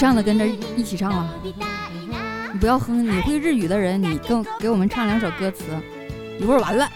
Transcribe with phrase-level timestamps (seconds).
[0.00, 0.46] 唱的跟着
[0.78, 1.28] 一起唱啊！
[2.54, 5.64] 你不要哼，你会日语的人，你跟给我们唱两首歌词，
[6.38, 6.88] 一会儿完了。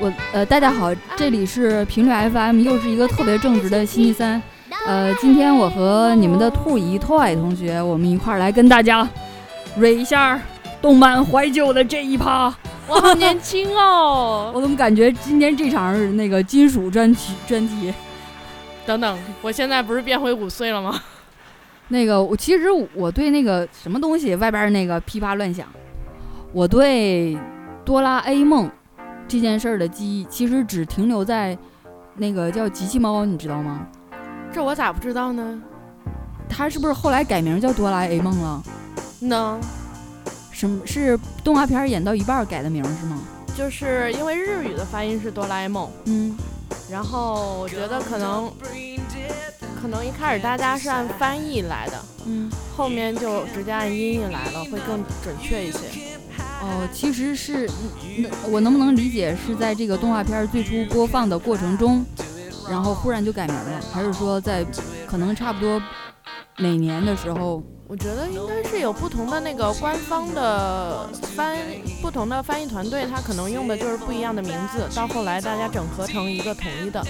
[0.00, 4.40] 我呃，大家好，这里是频率 FM，又是一个特别正直的星期三。
[4.86, 9.08] 呃，今天我和你们的兔姨兔矮同学，我们一块儿来跟大家
[9.78, 10.40] 蕊一下
[10.80, 12.54] 动漫怀旧的这一趴。
[12.88, 14.50] 我好年轻哦！
[14.56, 17.92] 我怎么感觉今天这场是那个金属专题专题？
[18.86, 20.98] 等等，我现在不是变回五岁了吗？
[21.88, 25.66] 那个，我其实我对那个什么东西外边那个噼啪乱响，
[26.52, 27.38] 我对
[27.84, 28.70] 哆啦 A 梦
[29.26, 31.56] 这件事儿的记忆，其实只停留在
[32.16, 33.86] 那个叫机器猫，你知道吗？
[34.50, 35.62] 这我咋不知道呢？
[36.48, 38.62] 它是不是后来改名叫哆啦 A 梦了？
[39.20, 39.60] 能。
[40.58, 43.22] 什么是动画片演到一半改的名是吗？
[43.56, 46.36] 就是因为日语的发音是哆啦 A 梦，嗯，
[46.90, 48.50] 然后我觉得可能
[49.80, 55.78] 可能一开始大家是按翻译来的，嗯，后面就直接按音译来了，会更准确一些。
[56.60, 57.70] 哦，其实是
[58.16, 62.04] 那我能不能理解是在这个动画片最初播放的过程中，
[62.68, 64.66] 然后忽然就改名了，还是说在
[65.06, 65.80] 可能差不多
[66.56, 67.62] 每年的时候？
[67.88, 71.56] 我觉得应该是有不同的那个官方的翻，
[72.02, 77.02] 不同的翻译团队，他可能用的就是不一样的名字，到后来大家整合成一个统一的，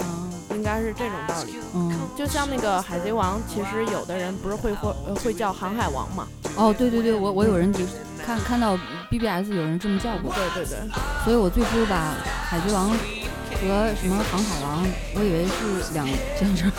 [0.00, 1.54] 嗯，应该是这种道理。
[1.74, 4.92] 嗯，就像那个海贼王，其实有的人不是会会
[5.24, 6.28] 会叫航海王嘛？
[6.54, 7.80] 哦，对对对，我我有人就
[8.22, 8.76] 看看到
[9.10, 10.30] BBS 有人这么叫过。
[10.34, 10.78] 对对对，
[11.24, 12.12] 所以我最初把
[12.44, 16.04] 海贼王和什么航海王，我以为是两
[16.38, 16.70] 件事。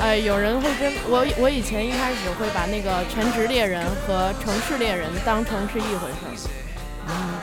[0.00, 7.10] 哎，有人会跟我，我以前一开始会把那个全职猎人和城市猎人当成是一回事儿。
[7.10, 7.42] 啊，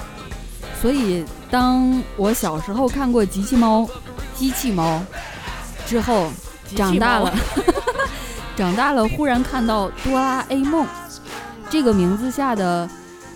[0.82, 3.86] 所以当我小时候看过机器猫，
[4.34, 5.02] 机器猫
[5.86, 6.32] 之后，
[6.76, 7.34] 长大了，
[8.56, 10.88] 长大了，忽然看到哆啦 A 梦
[11.70, 12.90] 这个名字下的，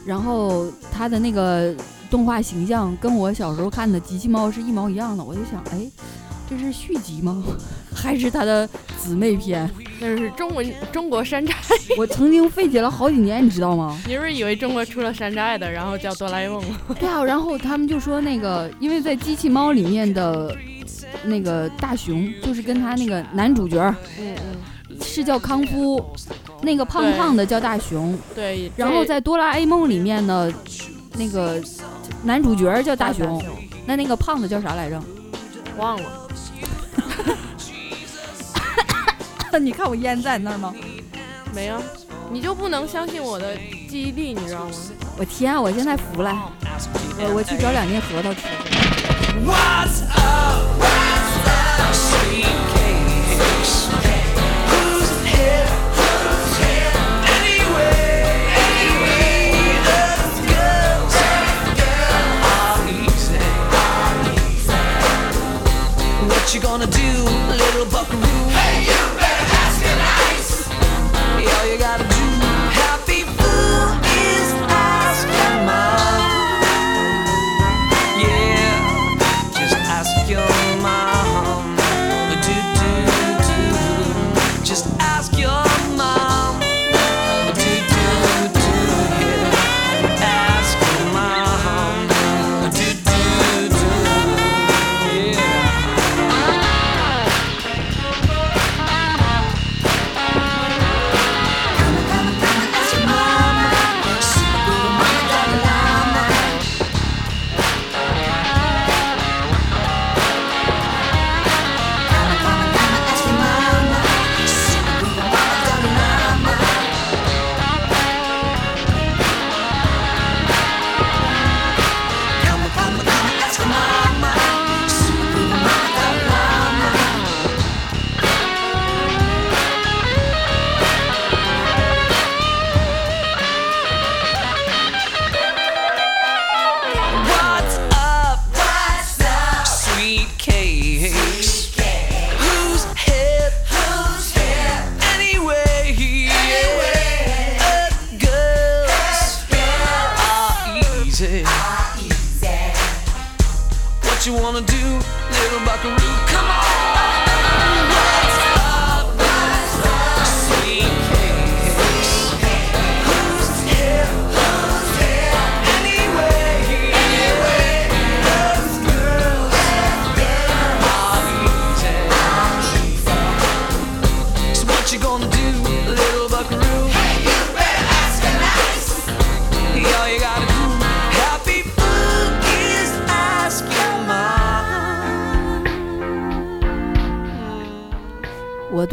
[0.05, 1.75] 然后它的那个
[2.09, 5.85] 动画形象跟我小时候看的机器猫是一毛一样的，我就想，哎。
[6.49, 7.43] 这是续集吗？
[7.93, 8.67] 还是他的
[8.97, 9.69] 姊妹篇？
[10.01, 11.53] 那是中文中国山寨。
[11.97, 13.99] 我曾经费解了好几年，你知道吗？
[14.07, 16.63] 你是不是以为中国出了山寨的，然后叫哆啦 A 梦？
[16.99, 20.55] 对啊，然后他们就说那个，因为在机器猫里面的
[21.23, 23.77] 那个大雄，就是跟他那个男主角，
[24.19, 24.35] 嗯
[24.89, 26.01] 嗯，是叫康夫，
[26.61, 28.17] 那个胖胖的叫大雄。
[28.33, 28.71] 对。
[28.77, 30.49] 然后在哆啦 A 梦里面呢，
[31.17, 31.61] 那个
[32.23, 33.43] 男主角叫大雄，
[33.85, 35.01] 那那个胖子叫啥来着？
[35.77, 36.27] 忘了。
[39.59, 40.73] 你看我烟在你那儿吗？
[41.53, 41.81] 没有，
[42.31, 43.55] 你就不能相信我的
[43.89, 44.71] 记忆力，你知道吗？
[45.17, 46.51] 我天、啊，我现在服了，
[47.17, 48.41] 我我去找两斤核桃吃。
[49.45, 51.89] What's up, what's up,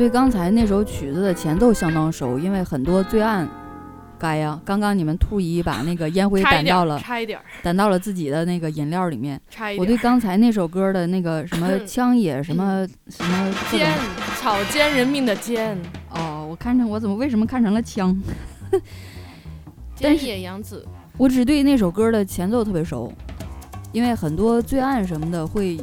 [0.06, 3.48] 对刚才那首曲子的前奏相当熟，因为很多罪案。
[4.16, 9.40] 该呀，刚刚你们兔姨把那个烟灰掸到了，差一点，掸到了自己的那个饮料里面。
[9.50, 9.80] 差一点。
[9.80, 13.92] 我对刚才那首歌的那个什么枪野什么什么奸
[14.36, 15.76] 草菅人命的奸
[16.10, 18.16] 哦，我看成我怎么为什么看成了枪？
[19.98, 20.86] 菅野洋子，
[21.18, 23.12] 我只对那首歌的前奏特别熟，
[23.90, 25.80] 因为很多罪案什么的会，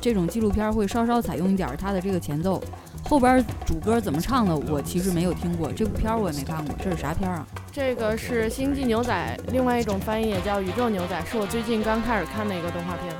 [0.00, 2.64] 这种纪录片会稍稍采用一点它的这个前奏。
[3.08, 5.72] 后边主歌怎么唱的，我其实没有听过。
[5.72, 7.46] 这部片儿我也没看过，这是啥片儿啊？
[7.72, 13.14] 这个是《星际牛仔》，另外一种翻译也叫《宇宙牛仔》，是我最近刚开始看的一个动画片。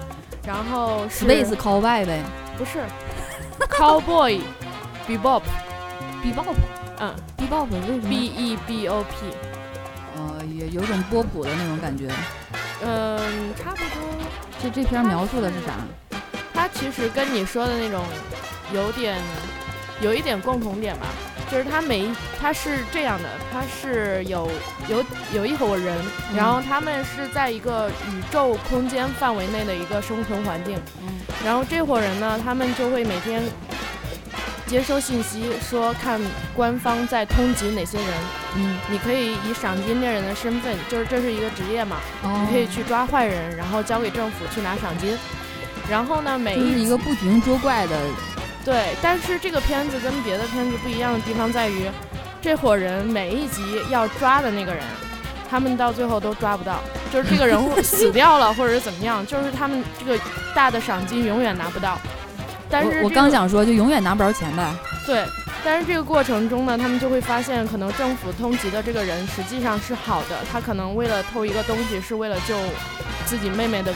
[0.47, 2.23] 然后是 Space Cowboy 呗？
[2.59, 2.81] 不是
[3.71, 6.55] ，Cowboy，Bebop，Bebop，
[6.99, 9.17] 嗯，Bebop 为什么？B E B O P，
[10.17, 12.11] 呃，也有种波普的那种感觉。
[12.83, 13.87] 嗯，差不多。
[14.63, 15.73] 这这篇描述的是啥？
[16.53, 18.05] 它其实跟你说的那种。
[18.75, 19.17] 有点，
[20.01, 21.07] 有一点共同点吧，
[21.51, 24.49] 就是他每一他是这样的，他是有
[24.89, 25.97] 有有一伙人，
[26.37, 30.79] 然后他们是在一个宇宙空间范围内的一个生存环境，
[31.45, 33.43] 然后这伙人呢，他们就会每天
[34.67, 36.21] 接收信息，说看
[36.55, 38.07] 官方在通缉哪些人，
[38.55, 45.19] 嗯，你可以以赏金猎人的身份，就是这是一个职业嘛，你可以去抓坏人，然后交给政府去拿赏金，
[45.91, 47.99] 然后呢，每一个不停捉怪的。
[48.65, 51.89] 对，但是这个片子跟别的片子不一样的地方在于，
[52.43, 54.85] 这伙人每一集要抓的那个人，
[55.49, 60.23] 他们到最后都抓不到，就是这个人 死掉了，或者是怎么样，就是他们这个
[60.55, 61.99] 大的赏金永远拿不到。
[62.69, 64.71] 但是我刚想说，就永远拿不着钱呗。
[65.07, 65.25] 对，
[65.65, 72.55] 但是这个过程中呢，他们就会发现，可能政府通缉的这个人实际上是好的，他可能为了偷一个东西，是为了救
[73.25, 73.95] 自己妹妹的，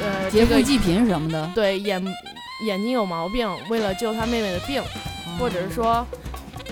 [0.00, 1.50] 呃，劫富济贫什么的。
[1.52, 2.00] 对，眼。
[2.60, 4.82] 眼睛有毛病，为了救他妹妹的病，
[5.38, 6.06] 或者是说，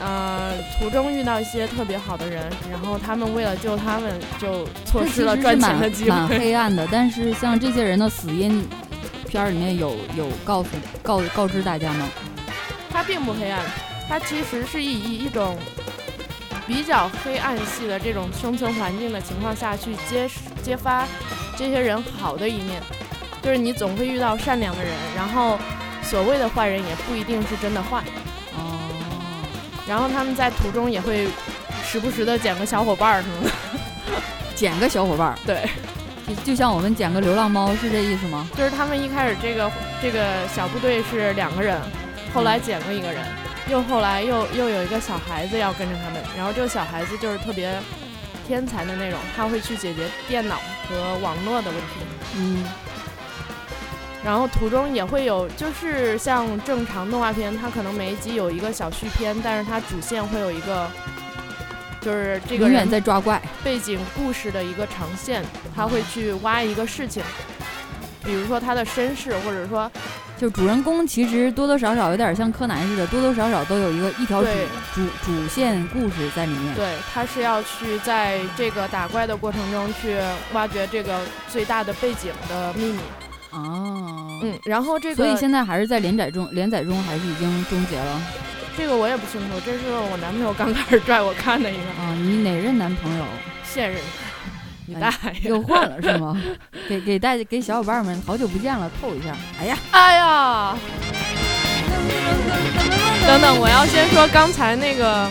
[0.00, 6.10] 呃，途中遇到一些特别好的人，然后他们为了救他们，就错失了赚钱的机会。
[6.10, 8.66] 蛮黑暗的，但是像这些人的死因，
[9.28, 10.68] 片儿里面有有告诉
[11.02, 12.08] 告告知大家吗？
[12.90, 13.64] 它并不黑暗，
[14.08, 15.58] 它其实是以一种
[16.66, 20.30] 比较黑暗系的这种生存环境的情况下去揭
[20.62, 21.06] 揭发
[21.56, 22.80] 这些人好的一面。
[23.42, 25.58] 就是你总会遇到善良的人，然后
[26.02, 28.02] 所谓的坏人也不一定是真的坏。
[28.54, 28.78] 哦。
[29.86, 31.28] 然后他们在途中也会
[31.84, 33.50] 时不时的捡个小伙伴儿什么的。
[34.54, 35.38] 捡个小伙伴儿。
[35.44, 35.68] 对。
[36.24, 38.48] 就就像我们捡个流浪猫是这意思吗？
[38.56, 41.76] 就是他们一开始这个这个小部队是两个人，
[42.32, 43.26] 后来捡了一个人，
[43.68, 47.76] 又后来又又有一个小孩子要跟着他们，然后这个小孩子就是特别
[48.46, 51.98] 天才的那种，他会去解决电脑和网络的问题。
[52.36, 52.64] 嗯。
[54.24, 60.88] 然后途中也会有，就是像正常动画片，它可能每一集有一个小续篇，但是它主线会有一个，
[62.00, 65.42] 就是这个永远在抓怪背景故事的一个长线，
[65.74, 67.22] 他会去挖一个事情，
[68.24, 69.90] 比如说他的身世，或者说，
[70.38, 74.50] 就主人公其实多多少少有点像柯南似的，多多少少都有一个一条主
[74.94, 76.74] 主主线故事在里面。
[76.76, 80.16] 对，他是要去在这个打怪的过程中去
[80.52, 83.00] 挖掘这个最大的背景的秘密。
[83.52, 88.20] 哦，嗯，然后这个，所以现在还是在连载中，连载中还是已经终结了？
[88.76, 91.82] 这个我也不清楚，这是我男朋友刚开始拽我看的一个。
[92.02, 93.24] 啊，你哪任男朋友？
[93.64, 94.00] 现任。
[94.86, 95.50] 你大爷！
[95.50, 96.40] 又换了是吗？
[96.88, 99.36] 给给大家给小伙伴们好久不见了，透一下。
[99.60, 100.76] 哎呀，哎呀！
[103.26, 105.30] 等等，我要先说刚才那个，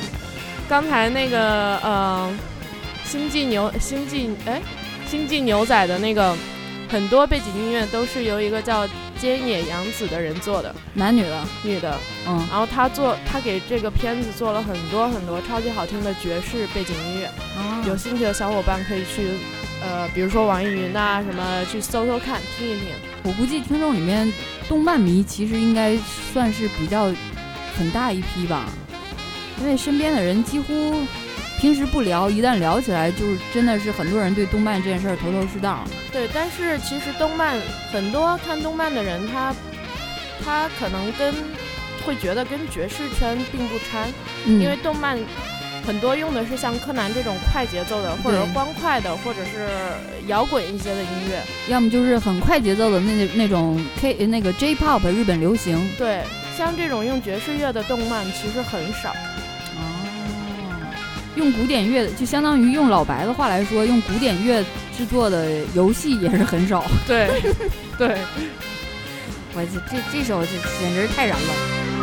[0.70, 2.32] 刚才那个，呃，
[3.04, 4.62] 星际牛，星际，哎，
[5.10, 6.38] 星际牛仔的那个。
[6.92, 8.86] 很多背景音乐都是由一个叫
[9.18, 17.32] 菅野洋子的人做的，男女的，女的，嗯，然后他做，他给这个片子做了很多很多超级好听的爵士背景音乐，
[17.88, 19.30] 有兴趣的小伙伴可以去，
[19.82, 22.88] 呃，比如说网易云呐什么去搜搜看，听一听。
[23.24, 24.30] 我估计听众里面
[24.68, 25.96] 动漫迷其实应该
[26.34, 27.06] 算是比较
[27.78, 28.66] 很大一批吧，
[29.62, 31.08] 因为身边的人几乎。
[31.62, 35.84] 平时不聊，一旦聊起来，就是真的是很多人对动漫这件事儿头头是道。
[36.12, 37.56] 对，但是其实动漫
[37.94, 39.54] 很多看动漫的人，他
[40.44, 41.32] 他可能跟
[42.04, 44.12] 会觉得跟爵士圈并不掺，
[44.48, 45.16] 因为动漫
[45.86, 49.70] 很多用的是像柯南这种快节奏的，或者欢快的，或者是
[50.26, 55.80] 摇滚一些的音乐，要么就是很快节奏的那那种 K 那个 J-pop 日本流行。
[55.96, 56.24] 对，
[56.58, 59.16] 像这种用爵士乐的动漫其实很少。
[61.36, 64.64] 用古典乐，就相当于用老白的话来说，用古典乐
[64.98, 66.84] 制作的游戏也是很少。
[67.08, 67.42] 对，
[67.98, 68.18] 对，
[69.54, 72.01] 我这这这首这简直太燃了。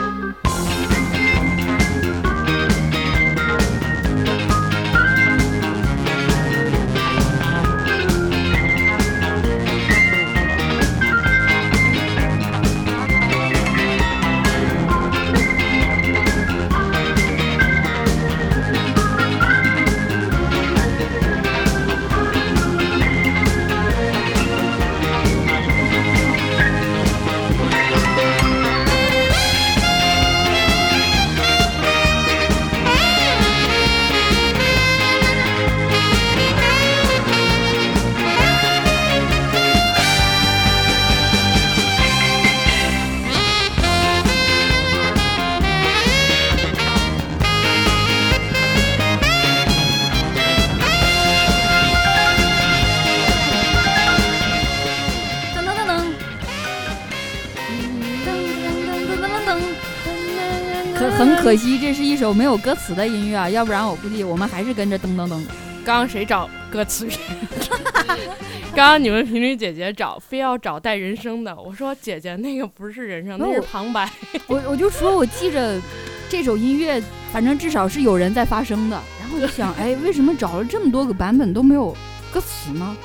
[62.18, 65.40] 首没有歌词的音乐啊，要不然我估计我们还是跟着噔噔噔。
[65.84, 67.08] 刚刚谁找歌词？
[68.74, 71.56] 刚刚你们频率姐姐找，非要找带人声的。
[71.56, 74.10] 我说姐姐，那个不是人声，那是旁白。
[74.46, 75.80] 我 我就说我记着
[76.28, 79.00] 这首音乐，反正至少是有人在发声的。
[79.20, 81.96] 然后我就想，哎，为什么找了这么多个版本都没有
[82.32, 82.96] 歌词呢？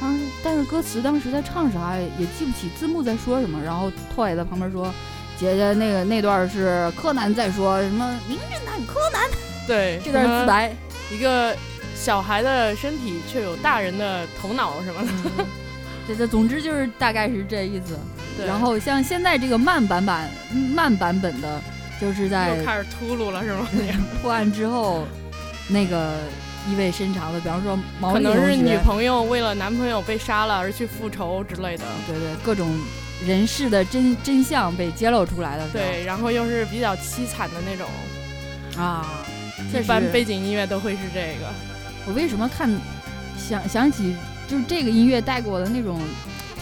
[0.00, 3.62] 啊，但是歌词当时在唱啥也记不起，字幕在说什么。
[3.62, 4.92] 然后拓也在旁边说
[5.38, 8.18] ：“姐姐，那个那段是柯南在说什么？
[8.28, 9.22] 名侦探柯南。”
[9.66, 10.74] 对， 这段自白，
[11.10, 11.56] 一个。
[11.94, 15.04] 小孩的身体却有大人的头脑什么
[15.38, 15.44] 的，
[16.04, 17.96] 对对，总之就是大概是这意思。
[18.36, 20.28] 对，然后像现在这个慢版版
[20.74, 21.60] 慢版本的，
[22.00, 23.68] 就是在又开始秃噜了是吗？
[24.20, 25.06] 破案之后，
[25.68, 26.14] 那个
[26.68, 31.84] 意味深长的，比方说毛可能是女朋友为了男朋友被杀了而去复仇之类的。
[32.08, 32.68] 对对，各种
[33.26, 35.68] 人事的真真相被揭露出来了。
[35.72, 37.88] 对，然后又是比较凄惨的那种
[38.76, 39.24] 啊，
[39.72, 41.46] 一般背景音乐都会是这个。
[42.06, 42.68] 我为什么看
[43.38, 44.16] 想想起
[44.48, 46.00] 就是这个音乐带给我的那种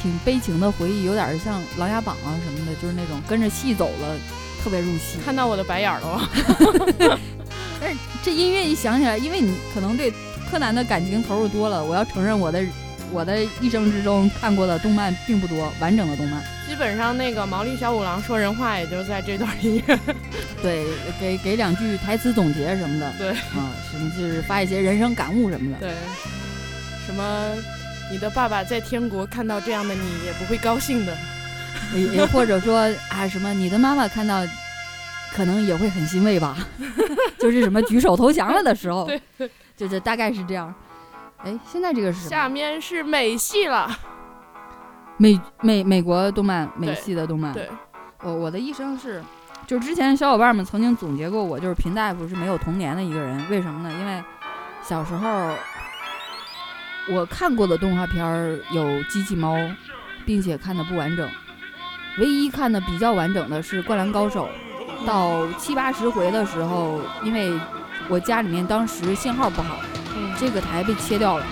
[0.03, 4.17] 挺悲情的回忆，有点像《琅琊榜》啊什么的，就是那种跟着戏走了，
[4.63, 5.19] 特别入戏。
[5.25, 6.29] 看到我的白眼了吗？
[7.81, 10.13] 但是这音乐一想起来，因为你可能对
[10.51, 12.63] 柯南的感情投入多了，我要承认我的
[13.13, 16.43] 我的一生之中看过的动漫并不多，完整的动漫。
[16.69, 19.99] 基本上那个毛利小五郎说人话，也就在这段音乐。
[20.63, 20.87] 对，
[21.21, 23.13] 给给两句台词总结什么的。
[23.19, 25.79] 对，啊，什么就是发一些人生感悟什么的。
[25.81, 25.91] 对，
[27.07, 27.53] 什么
[28.11, 31.17] 你的爸爸在天国看到这样的你也不会高兴的，
[32.13, 34.47] 也或者说啊什么你的妈妈看到
[35.35, 36.57] 可能也会很欣慰吧，
[37.41, 39.11] 就是什么举手投降了的时候。
[39.37, 40.73] 对，就是大概是这样。
[41.45, 43.91] 哎，现在这个是下面是美系了。
[45.17, 47.53] 美美美国动漫，美系的动漫。
[47.53, 47.69] 对，
[48.23, 49.23] 我我的一生是，
[49.67, 53.45] 就之前小伙伴们曾经总结过我，就是平大夫是没有童年的一个人。
[53.51, 53.95] 为什么呢？
[53.99, 54.23] 因为
[54.83, 55.55] 小时候
[57.11, 59.57] 我看过的动画片有机器猫，
[60.25, 61.29] 并且看的不完整。
[62.19, 64.49] 唯一看的比较完整的是《灌篮高手》，
[65.07, 67.59] 到七八十回的时候，因为
[68.09, 69.77] 我家里面当时信号不好，
[70.41, 71.47] 这个台被切掉了。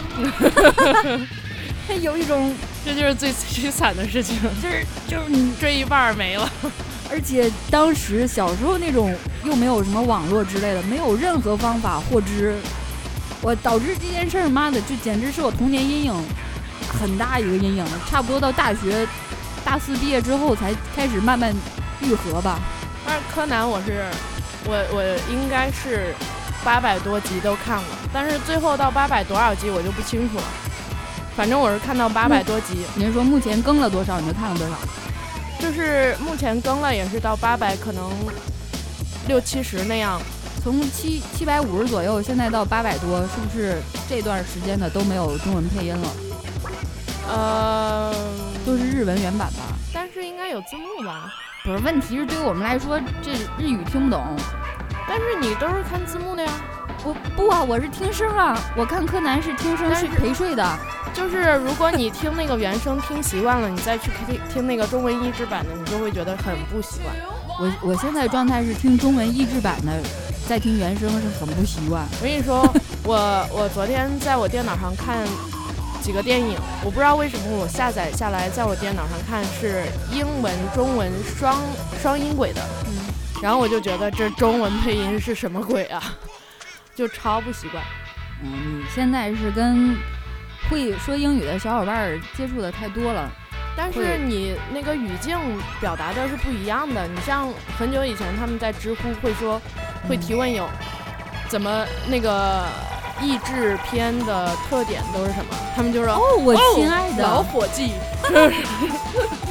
[2.01, 2.55] 有一种，
[2.85, 6.51] 这就是最最惨的事情，就是就是你 追一半没了，
[7.11, 9.15] 而且当时小时候那种
[9.45, 12.55] 又没有什么网络之类的，没有任何方法获知，
[13.43, 16.15] 我导致这件事儿，妈的，就简直是我童年阴影
[16.89, 19.07] 很大一个阴影了，差不多到大学
[19.65, 21.55] 大四毕业之后才开始慢慢
[22.03, 22.59] 愈合吧。
[23.07, 24.05] 但是柯南我是
[24.67, 25.03] 我我
[25.33, 26.15] 应该是
[26.65, 30.45] 八百多集都看了，但是最后到八百多少集我就不清楚了。
[31.37, 32.85] 反正我是看到八百多集。
[32.95, 34.21] 您说目前更了多少？
[34.21, 34.75] 你就看了多少？
[35.61, 38.11] 就是目前更了也是到八百，可能
[39.27, 40.21] 六七十那样。
[40.63, 46.09] 从七七百五十左右，现在到八百多，是不是这段时间的都没有中文配音了？
[47.29, 48.13] 呃，
[48.67, 49.63] 都是日文原版吧？
[49.95, 51.33] 但是应该有字幕吧？
[51.65, 54.37] 不是，问题是对于我们来说，这日语听不懂。
[55.09, 56.51] 但是你都是看字幕的呀？
[57.05, 58.59] 我不啊，我是听声啊。
[58.77, 60.79] 我看柯南是听声，是陪睡的。
[61.15, 67.15] 就是如果你听那个原声听习惯了，你再去听听那个中文译制版的，你就会觉得很不习惯。
[67.59, 69.93] 我我现在状态是听中文译制版的，
[70.47, 72.05] 再听原声是很不习惯。
[72.21, 72.63] 我跟你说，
[73.03, 73.17] 我
[73.51, 75.27] 我昨天在我电脑上看
[76.01, 81.57] 几个电影，我不知道为什么我下载下来在我电脑上看是英文中文双
[82.01, 82.95] 双音轨的，嗯，
[83.43, 86.03] 然后我就觉得这中文配音是什么鬼啊，
[86.95, 87.83] 就超不习惯。
[88.43, 89.97] 嗯，你现在是跟。
[90.69, 93.31] 会说英语的小伙伴接触的太多了，
[93.75, 95.39] 但是你那个语境
[95.81, 97.07] 表达的是不一样的。
[97.07, 99.59] 你像很久以前他们在知乎会说，
[100.07, 100.69] 会提问有
[101.49, 102.67] 怎么那个
[103.23, 105.55] 译制片的特点都是什么？
[105.75, 107.93] 他们就说哦，我亲爱的老伙计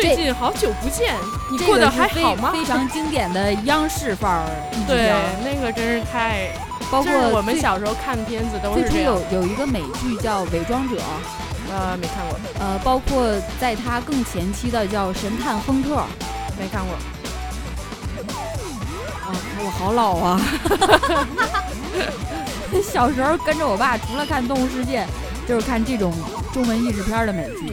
[0.00, 1.14] 最近好久不见，
[1.50, 2.50] 你过得还好吗？
[2.52, 4.46] 非常经典的央视范儿，
[4.88, 5.12] 对，
[5.44, 6.48] 那个真是太。
[6.90, 10.96] 包括我们小时候看片子都是最初有有一个美剧叫《伪装者》，
[11.70, 12.36] 呃，没看过。
[12.58, 13.28] 呃，包括
[13.60, 15.96] 在他更前期的叫《神探亨特》，
[16.58, 16.96] 没看过。
[19.24, 19.30] 啊，
[19.62, 20.40] 我好老啊！
[22.82, 25.02] 小时候跟着我爸，除了看《动物世界》，
[25.46, 26.12] 就是看这种
[26.52, 27.72] 中文译制片的美剧。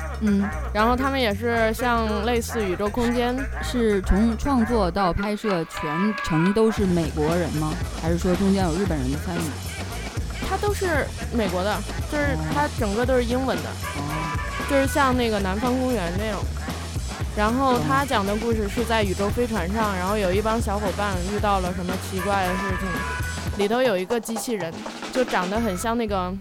[0.21, 7.73] 嗯，然后他们也是像类似宇宙空间，是从创作到拍摄全程都是美国人吗？
[8.01, 9.41] 还是说中间有日本人的参与？
[10.49, 11.75] 它都是美国的，
[12.11, 14.37] 就是它整个都是英文的，哦，
[14.69, 16.41] 就是像那个南方公园那种。
[17.33, 24.73] 然后他讲的故事是在宇宙飞船上，然后有一帮小伙伴遇到了什么奇怪的事情，里头有一个机器人，
[25.13, 26.33] 就长得很像那个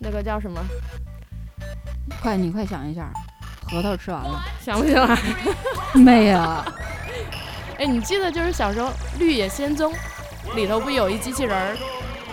[0.00, 0.58] 那个叫什么，
[2.20, 3.10] 快，你快想一下，
[3.70, 5.18] 核桃吃完了想不起来。
[5.94, 6.64] 没呀？
[7.78, 9.92] 哎，你记得就是小时候《绿野仙踪》
[10.56, 11.76] 里头不有一机器人儿，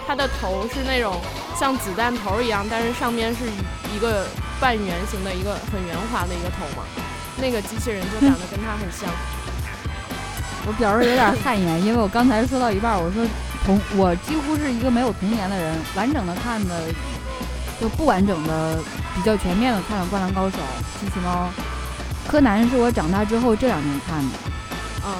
[0.08, 1.20] 它的头是那种
[1.58, 3.46] 像子弹头一样，但是上面是
[3.96, 4.26] 一个
[4.60, 6.84] 半圆形的一个很圆滑的一个头吗。
[7.38, 9.10] 那个机器人就长得跟它很像。
[10.68, 13.24] 我表示有点汗颜，因为我刚才说到一半，我说
[13.66, 16.82] 童，我几乎是一个没有童年的人，完整的看的
[17.80, 18.78] 就不完整的，
[19.16, 20.58] 比较全面的看了《灌篮高手》
[21.00, 21.50] 《机器猫》
[22.32, 24.38] 《柯南》，是我长大之后这两年看的。
[25.06, 25.14] 嗯，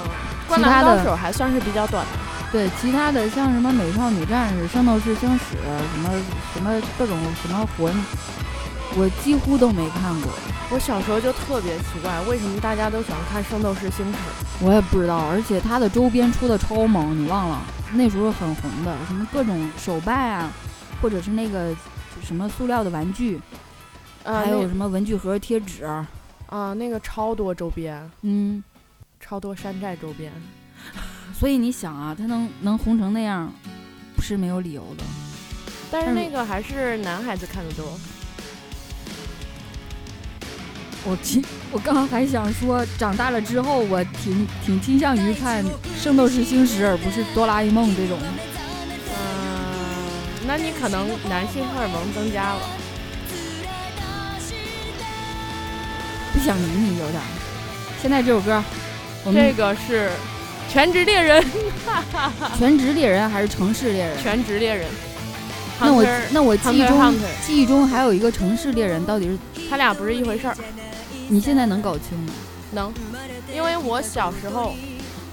[0.48, 2.12] 《灌篮高手》还算是比较短的。
[2.52, 5.56] 对，其他的像什么《美少女战士》《圣斗士星矢》
[5.92, 6.10] 什么
[6.54, 7.92] 什么各种什么魂，
[8.96, 10.32] 我几乎都没看过。
[10.70, 14.12] 我小时候就特别奇怪，为什么大家都喜欢看《圣斗士星矢》？
[14.60, 17.60] 我也不知道，而且它的周边出的超猛，你忘了？
[17.92, 20.50] 那时候很红的，什么各种手办啊，
[21.02, 21.70] 或者是那个
[22.22, 23.40] 什么塑料的玩具，
[24.22, 28.62] 呃，还有什么文具盒、贴纸啊，那个超多周边，嗯，
[29.20, 30.32] 超多山寨周边。
[31.34, 33.52] 所以你想啊，他能能红成那样，
[34.14, 35.04] 不是没有理由的。
[35.90, 37.98] 但是那个还是男孩子看的多。
[41.08, 45.64] 我其我刚刚还想说，长大了之后，我挺挺倾向于看
[45.96, 48.18] 《圣斗士星矢》，而不是《哆啦 A 梦》这种。
[50.46, 52.60] 嗯，那你可能男性荷尔蒙增加了。
[56.32, 57.20] 不想理你有点。
[58.00, 58.62] 现在这首歌，
[59.24, 60.08] 这个是
[60.72, 61.42] 《全职猎人》。
[62.56, 64.16] 全职猎人还是城市猎人？
[64.22, 64.86] 全职猎人。
[65.80, 70.56] 那我那我记忆中记忆中还有一个城市猎人，到底是他俩不是一回事儿？
[71.28, 72.32] 你现在能搞清吗？
[72.72, 72.94] 能，
[73.54, 74.74] 因为我小时候，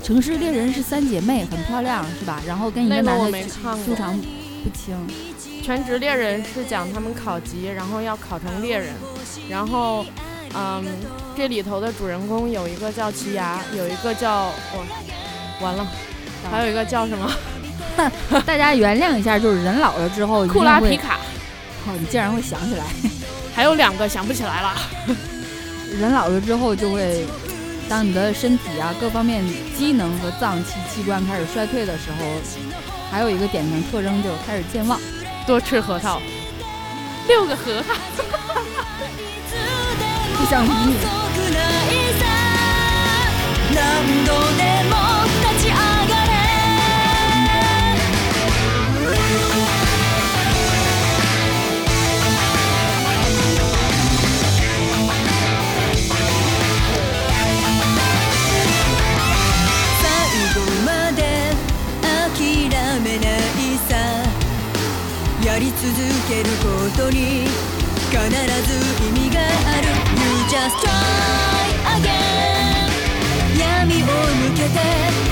[0.03, 2.41] 城市猎人是三姐妹，很漂亮，是吧？
[2.47, 3.43] 然后跟一个男的
[3.85, 4.19] 纠缠
[4.63, 4.95] 不清。
[5.61, 8.93] 全职猎人是讲他们考级，然后要考成猎人。
[9.49, 10.05] 然后，
[10.53, 10.83] 嗯，
[11.35, 14.85] 这里头的主人公有一个叫奇牙，有一个叫我，
[15.61, 15.87] 完了，
[16.51, 17.31] 还有一个叫什么？
[18.45, 21.19] 大家原谅一下，就是人老了之后， 库拉皮卡。
[21.85, 22.85] 哦，你竟然会想起来？
[23.55, 24.75] 还有两个想不起来了。
[25.99, 27.25] 人老了之后，就会
[27.87, 29.43] 当你的身体啊各方面
[29.77, 32.25] 机能和脏器器官开始衰退的时候，
[33.13, 34.99] 还有一个典型特征就是开始健忘。
[35.45, 36.19] 多吃核桃，
[37.27, 37.93] 六个核桃，
[40.35, 40.95] 不想理你。
[65.83, 65.93] 続
[66.29, 68.71] けることに必ず
[69.05, 69.87] 意味がある。
[70.15, 70.87] You just try
[71.97, 72.87] again
[73.59, 75.22] 闇を抜けて。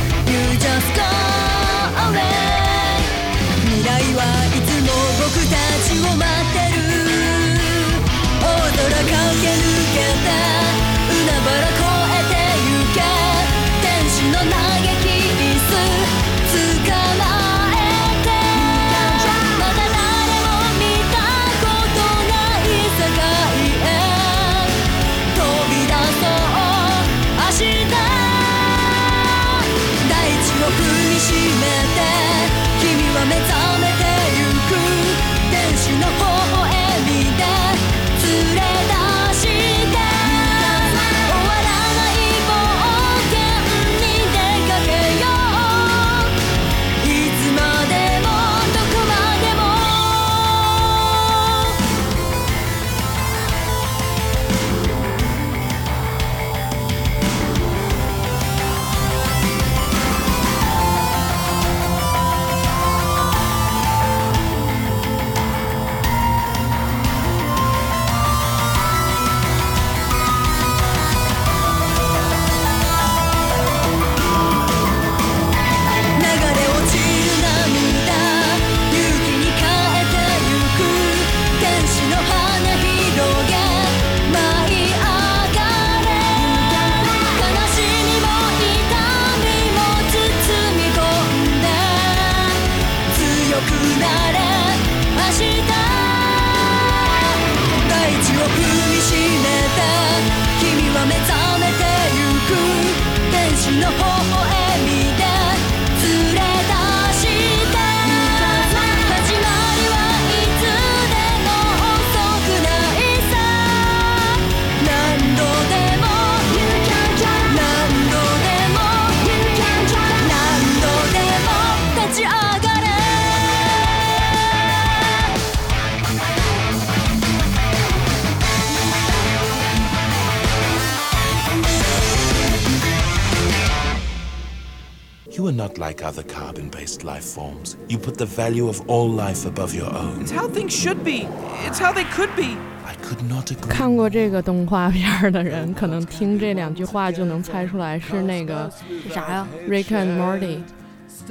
[135.72, 137.78] Not like other carbon based life forms.
[137.88, 140.22] You put the value of all life above your own.
[140.22, 141.28] It's how things should be.
[141.66, 142.58] It's how they could be.
[142.86, 143.70] I could not agree.
[143.70, 148.72] 看过这个动画片的人，可能听这两句话就能猜出来是那个
[149.10, 150.60] 啥呀？Rick and Morty，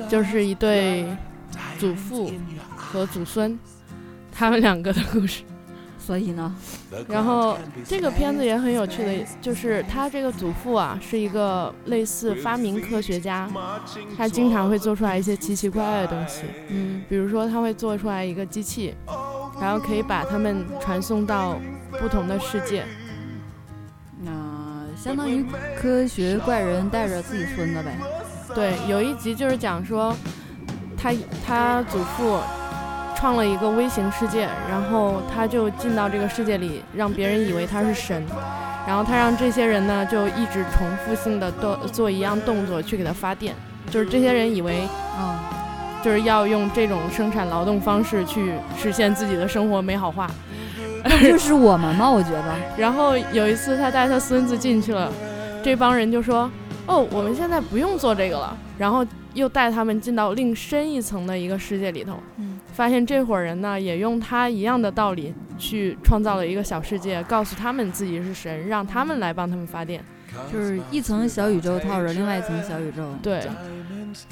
[0.09, 1.07] 就是一对
[1.79, 2.33] 祖父
[2.77, 3.59] 和祖孙，
[4.33, 5.43] 他们两个的故事。
[6.11, 6.53] 所以呢，
[7.07, 13.49] 然后这个片子也很有趣的，就是他这个祖父啊是一个类似发明科学家，
[14.19, 18.93] 他经常会做出来一些奇奇怪怪的东西，嗯，比如说他会做出来一个机器，
[19.61, 21.61] 然后可以把他们传送到
[22.01, 22.85] 不同的世界。
[24.21, 24.33] 那
[24.97, 25.47] 相当于
[25.81, 27.97] 科学怪人带着自己孙子呗。
[28.53, 30.13] 对，有一集就是讲说，
[30.97, 31.13] 他
[31.47, 32.41] 他祖父
[33.21, 38.25] 创了一个微型世界，然后他就进到这个世界里，让别人以为他是神，
[38.87, 43.55] 然后他让这些人呢就一直重复性的做做一样动作去给他发电，
[43.91, 45.39] 就是这些人以为嗯，
[46.03, 50.27] 就是要用这种生产劳动方式去实现自己的生活美好化。
[51.05, 52.11] 那就是我们吗？
[52.11, 52.55] 我觉得。
[52.79, 55.13] 然后有一次他带他孙子进去了，
[55.63, 56.51] 这帮人就说
[56.87, 59.05] ：“哦，我们现在不用做这个了。”然后
[59.35, 70.03] 又带他们进到另深一层的一个世界里头，嗯，发现这伙人呢也用他一样的道理去创造了一个小世界，告诉他们自己是神，让他们来帮他们发电。
[70.53, 73.03] 就是一层小宇宙套着另外一层小宇宙。
[73.21, 73.43] 对，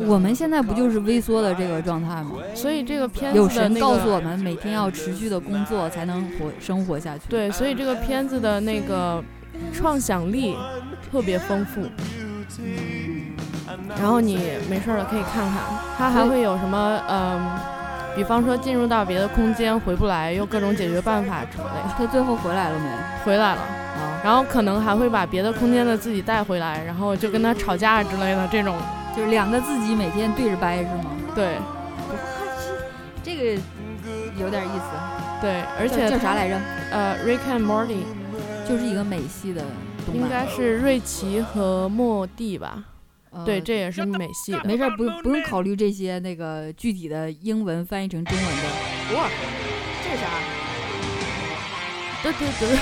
[0.07, 2.35] 我们现在不就是微缩的这个状态吗？
[2.55, 9.23] 所以这个片子神告诉我们，每天要持续的工作才能活生活下去。，对，所以这个片子的那个
[9.73, 10.55] 创想力
[11.11, 11.83] 特别丰富。
[13.96, 15.62] 然后你没事儿了可以看看，
[15.96, 17.40] 它还会有什么嗯，
[18.14, 21.94] 比方说进入到别的空间回不来，又各种解决办法之类的。
[21.96, 22.90] 他最后回来了没？
[23.24, 28.77] 回来了，啊，然后可能还会把别的空间的自己带回来，然后就跟他吵架之类的这种。
[29.16, 31.11] 就是两个自己每天对着掰是吗？
[31.35, 31.57] 对
[33.20, 33.61] 这个
[34.38, 35.40] 有点意思。
[35.40, 36.09] 对，而且？
[36.09, 36.57] 叫啥来着？
[36.92, 38.03] 呃，Rick and Morty
[38.68, 39.62] 就是一个美系的
[40.07, 40.22] 动漫。
[40.22, 42.85] 应该是瑞奇和莫蒂吧？
[43.31, 44.62] 呃对，这也是美系的。
[44.64, 49.17] 没事儿，不用不用考虑这些那个具体的英文翻译成中文的。
[49.17, 49.29] 哇，
[50.05, 50.27] 这是啥？
[52.23, 52.79] 对对对，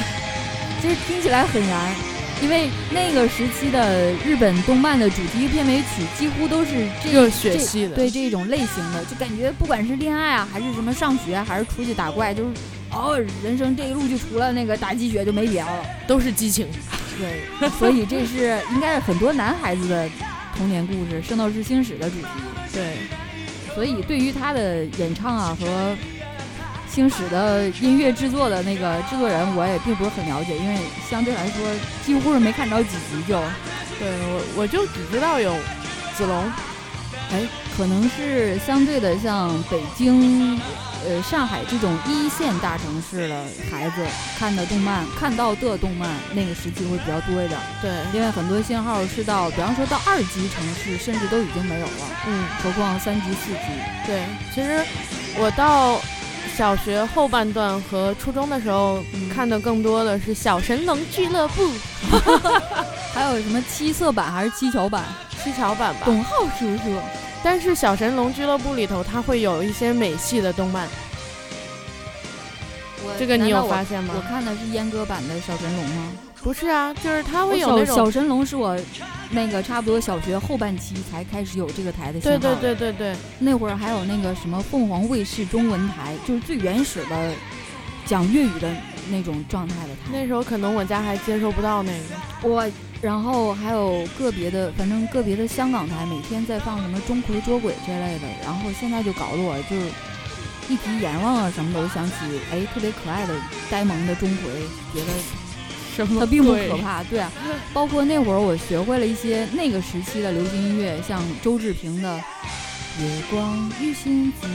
[0.80, 1.94] 其实听起来很燃，
[2.42, 7.94] 因为那个时期的日本动漫的主题片尾曲几乎都是这热血系的。
[7.94, 12.54] 对这种类型的，就感觉不管是恋爱啊，还是什么上学，还是出去打怪，就是
[12.92, 15.84] 哦，人生这一路就除了那个打鸡血就没别的了。
[16.06, 16.66] 都是激情。
[17.18, 20.08] 对，所以这是应该是很多男孩子的
[20.56, 22.26] 童年故事，《圣斗士星矢》的主题。
[22.72, 22.96] 对，
[23.74, 25.96] 所以对于他的演唱啊和
[26.88, 31.68] 星矢的音乐制作的那个制作人，我也并不是很了解，因为相对来说
[32.04, 33.38] 几乎是没看着几集就，
[33.98, 35.54] 对我我就只知道有
[36.16, 36.44] 子龙，
[37.32, 40.58] 哎，可能是相对的像北京、
[41.04, 44.06] 呃上海这种一线大城市的孩子
[44.38, 51.92] 看的动漫，看到的动漫那个时期会比较多一点，对，因为很多信号是到，比方说到二级城市，甚至都已经没有了，
[52.26, 53.58] 嗯，何况三级、四级。
[54.06, 54.22] 对。
[54.54, 54.84] 其实
[55.38, 56.00] 我到
[56.56, 61.70] 小学后半段和初中的时候，嗯看的更多的是小神龙俱乐部
[63.12, 65.04] 还有什么七色版还是七巧版？
[65.42, 66.00] 七巧版吧。
[66.04, 67.00] 董浩叔叔。
[67.44, 70.88] 但是小神龙俱乐部里头，它会有一些美系的动漫，
[73.18, 74.20] 这个你有发现吗我？
[74.22, 76.12] 看的是阉割版的小神龙吗？
[76.42, 78.78] 不是啊，就是它会有小那种小神龙是我
[79.30, 82.38] 那个差不多小学后半期才开始有这个台的信对。
[82.38, 87.32] 对对对对，那会儿还有那个什么凤凰卫视中文台，就是最原始的
[88.04, 88.70] 讲粤语的
[89.10, 90.12] 那种状态的台。
[90.12, 92.48] 那时候可能我家还接收不到那个。
[92.48, 92.64] 我，
[93.02, 99.86] 然后还有个别的，反正个别的香港台每天在放什么钟馗捉鬼这类的，然后现在就搞得我就是
[100.68, 102.14] 一提阎王啊什么的，我想起
[102.50, 103.34] 哎特别可爱的
[103.70, 104.36] 呆萌的钟馗，
[104.94, 105.12] 觉得
[105.94, 107.30] 什么它并不可怕，对啊。
[107.72, 112.18] 包括那会儿我学会了一些那个时期的流行音乐，像周志平的
[113.02, 114.46] 《月光与星子》《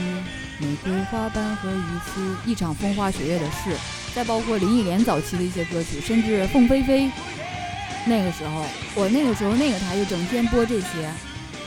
[0.58, 3.70] 玫瑰花瓣和一丝》《一场风花雪月的事》，
[4.14, 7.08] 再包括林忆莲早期的一些歌曲，甚至凤飞飞。
[8.04, 10.86] 那个时候，我那个时候那个台就整天播这些，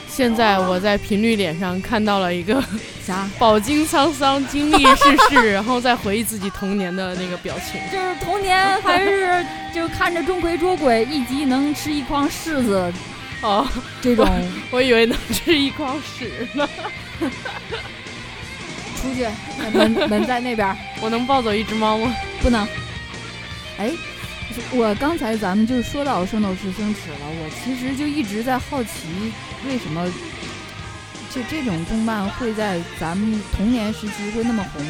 [0.08, 2.64] 现在我在频率点上看到了一个
[3.06, 3.30] 啥？
[3.40, 7.80] 饱经沧桑、经历世事，然后再回忆自己童年的那个表情。
[7.92, 12.94] 就是童年还是就看着钟馗捉鬼，一集能吃一筐柿子
[13.42, 13.68] 哦，
[14.02, 14.28] 这种。
[14.72, 16.68] 我以为能吃一筐屎呢。
[19.02, 19.28] 出去，
[19.72, 20.76] 门门在那边。
[21.02, 22.16] 我能抱走一只猫吗？
[22.42, 22.68] 不能。
[23.78, 23.92] 哎，
[24.72, 29.34] 我刚才咱们就说到《圣斗士星矢》了，我其实就一直在好奇，
[29.68, 30.06] 为什么
[31.34, 34.86] 就这种动漫会在咱们童年时期会那么红，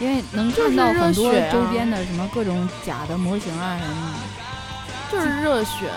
[0.00, 4.18] 因为能看到很多周边的什么各种假的模型啊什么的。
[5.12, 5.90] 就是热血。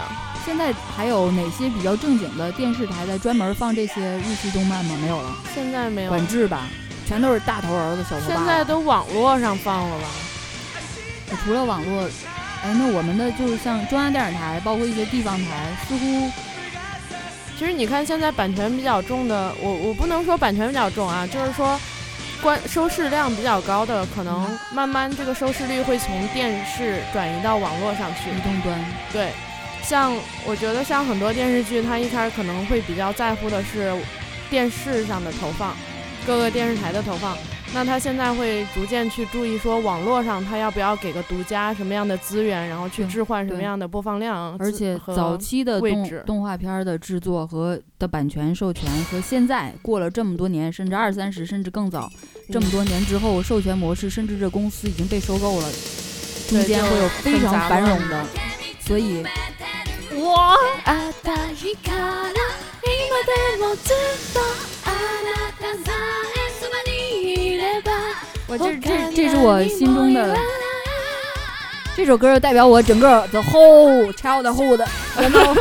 [0.46, 4.96] 现在还有哪些比较正经的电视台在专门放这些日系动漫吗？
[5.02, 6.68] 没有了，现在没有，管制吧，
[7.08, 8.36] 全都是大头儿子小头爸。
[8.36, 10.06] 现在都网络上放了吧？
[11.44, 12.08] 除了网络，
[12.66, 16.32] 哎，那我们的就是像中央电视台，包括一些地方台，似乎
[17.56, 21.80] 其实你看现在版权比较重的，我我不能说版权比较重啊，就是说
[22.42, 28.32] 关收视量比较高的，可能慢慢这个收视率会从电视转移到网络上去。
[28.32, 29.30] 移动端对，
[29.84, 30.12] 像
[30.44, 33.94] 我觉得像很多电视剧，它一开始可能会比较在乎的是
[34.50, 35.76] 电视上的投放，
[36.26, 37.38] 各个电视台的投放。
[37.76, 52.10] 那他现在会逐渐去注意说网络上他要不要给个独家什么样的资源，然后去置换什么样的播放量，而且早期的动动画片儿的制作和的版权授权和现在过了这么多年，甚至二三十甚至更早，
[52.50, 55.70] 这么多年之后，授权模式甚至这公司已经被收购了，
[56.48, 58.26] 中间会有非常繁荣的，
[58.80, 59.22] 所以
[60.24, 60.56] 哇，
[68.48, 70.38] 我这这这是我心中的
[71.96, 74.86] 这首歌，代表我整个 the whole childhood，
[75.20, 75.56] 然后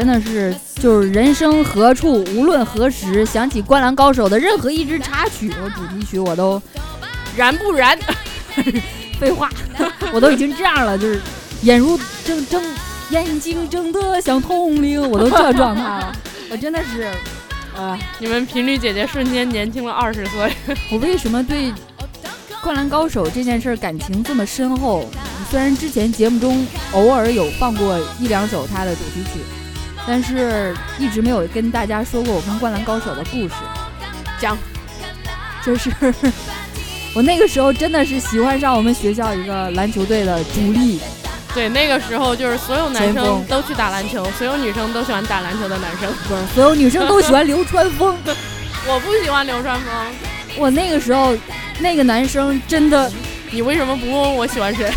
[0.00, 6.60] 真的是就是人生何处无论何时想起《灌篮高手》的任何一支插曲和主题曲，我都
[7.36, 7.98] 燃不燃？
[9.20, 9.50] 废话，
[10.10, 11.20] 我都已经这样了，就是
[11.64, 12.62] 眼如睁睁
[13.10, 16.16] 眼睛睁得像铜铃，我都这状态了，
[16.50, 17.06] 我真的是，
[17.76, 20.50] 呃，你们频率姐姐瞬间年轻了二十岁。
[20.90, 21.66] 我为什么对
[22.62, 25.06] 《灌篮高手》这件事感情这么深厚？
[25.50, 29.40] 虽然之前节目中偶尔有放过一两首他的主题曲，
[30.06, 33.54] 但是一直没有跟大家说过我跟《灌篮高手》的故事。
[34.40, 34.56] 讲，
[35.64, 35.90] 就是
[37.14, 40.98] 我那个时候真的是喜欢上我们学校一个篮球队的主力，
[41.54, 46.10] 对，那个时候就是所有男生都去打篮球，所有女生都喜欢打篮球的男生。
[46.26, 48.16] 不是所有女生都喜欢流川枫。
[48.88, 49.92] 我不喜欢流川枫，
[50.56, 51.36] 我那个时候
[51.80, 53.12] 那个男生真的，
[53.50, 54.90] 你为什么不问问我喜欢谁？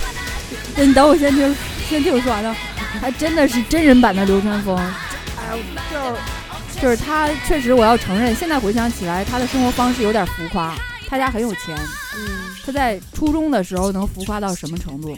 [0.75, 1.53] 对 你等我先听，
[1.93, 2.51] 先听我说完了，
[2.99, 4.75] 还真的是真人版的流川枫。
[4.75, 5.55] 哎，
[5.91, 10.75] 就就是他，确实我要承认，现在回想起来，他的生活方式有点浮夸。
[11.07, 11.77] 他家很有钱，
[12.17, 15.15] 嗯，他在初中的时候能浮夸到什么程度？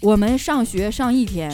[0.00, 1.48] 我们上学上一天，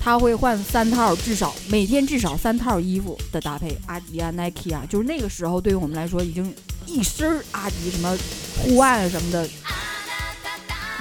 [0.00, 6.52] 他会换三套，至少每天至少三套衣服的搭配，阿迪啊、Nike 啊，就是那个时候对于我们来说已经
[6.86, 8.18] 一身阿迪什么
[8.58, 9.50] 护腕什么的，你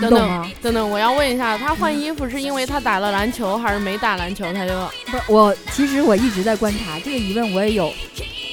[0.01, 0.51] 等等？
[0.62, 4.89] 等等，我要问一下，他换衣服是因为他打了篮球，还是没打篮球他就？
[5.05, 7.93] 不是我，其实我一直在观察这个疑问，我也有，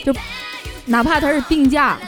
[0.05, 0.15] 就
[0.87, 1.99] 哪怕他是病假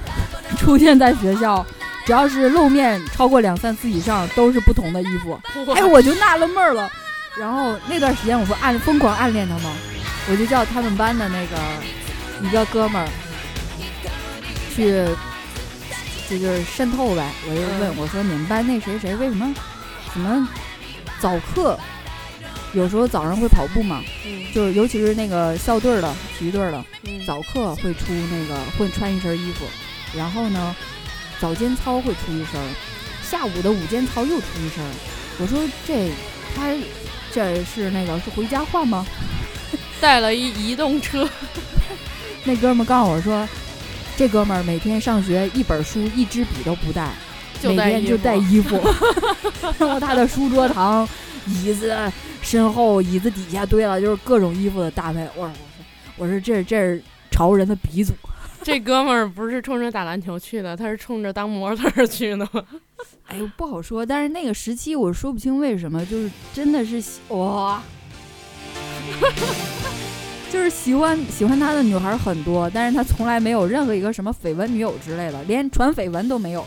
[0.59, 1.64] 出现在学校，
[2.05, 5.40] 只要是露面超过两三次以上，都是不同的衣服。
[5.75, 6.90] 哎，我就纳了闷儿了。
[7.37, 9.73] 然后那段时间我不暗疯狂暗恋他吗？
[10.31, 11.57] 我就叫他们班的那个
[12.42, 13.09] 一个哥们儿
[14.75, 15.05] 去，
[16.29, 17.31] 这就是渗透呗。
[17.49, 19.55] 我就问我说：“你们班那谁谁为什么
[20.13, 20.49] 什么
[21.21, 21.79] 早课
[22.73, 29.65] 有时候早上会跑步嘛，嗯就是尤其是那个校队儿的体育队儿的，嗯早课会出那个会穿一身衣服，
[30.17, 30.75] 然后呢，
[31.41, 32.69] 早间操会出一身儿，
[33.23, 34.91] 下午的午间操又出一身儿。
[35.39, 36.11] 我说这
[36.55, 36.73] 他
[37.33, 39.07] 这是那个是回家换吗？
[40.01, 41.29] 带了一移动车，
[42.45, 43.49] 那哥们儿告诉我说，
[44.16, 47.11] 这哥们儿每天上学一本书一支笔都不带，
[47.62, 48.81] 每天就带衣服，
[49.79, 51.09] 然后他的书桌旁、
[51.46, 51.96] 椅子
[52.40, 55.29] 身后、椅子底下堆了就是各种衣服的搭配。
[55.35, 55.53] 我说
[56.16, 58.12] 我说这这是潮人的鼻祖。
[58.62, 62.62] 这哥们儿不是冲着打篮球去的，他是冲着当模特儿去的吗？
[63.27, 64.07] 哎呦，不好说。
[64.07, 67.83] 但是那个时期我说不清为什么，就是真的是喜哇，
[70.55, 76.64] 就是喜欢喜欢他的女孩很多，但是他从来没有任何一个什么绯闻女友之类的，连传绯闻都没有。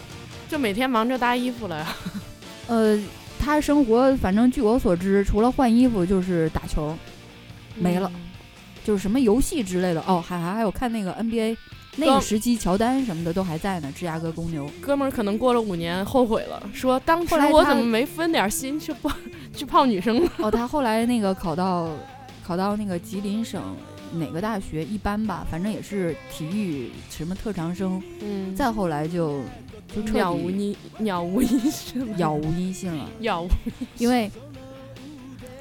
[0.50, 1.88] 就每天忙着搭衣服了呀。
[2.68, 3.02] 呃，
[3.40, 6.94] 他生活反正据我所知，除了换衣服就是打球，
[7.76, 8.22] 没了嗯
[8.84, 10.04] 就是什么游戏之类的。
[10.06, 11.56] 哦，还还还有看那个 NBA，
[11.96, 14.70] 那个时期乔丹什么的都还在呢，芝加哥公牛。
[14.82, 19.10] 哥们儿可能过了五年后悔了，说当时我怎么没分点心去泡
[19.56, 20.30] 去泡女生呢？
[20.40, 21.90] 哦，他后来那个考到
[22.48, 23.76] 考到那个吉林省
[24.14, 28.02] 哪个大学一般吧，反正也是体育什么特长生。
[28.22, 29.42] 嗯再后来就
[29.94, 33.50] 就彻杳无底音鸟无音讯了，杳无音信了， 杳无
[33.98, 34.32] 因为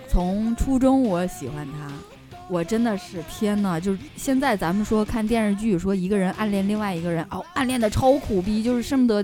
[0.09, 1.93] 从初中我喜欢他。
[2.49, 3.81] 我真的是天呐！
[3.81, 9.21] 就是现在咱们说看电视剧，说一个人暗恋另外一个人，哦，暗恋的超苦逼，就是恨不得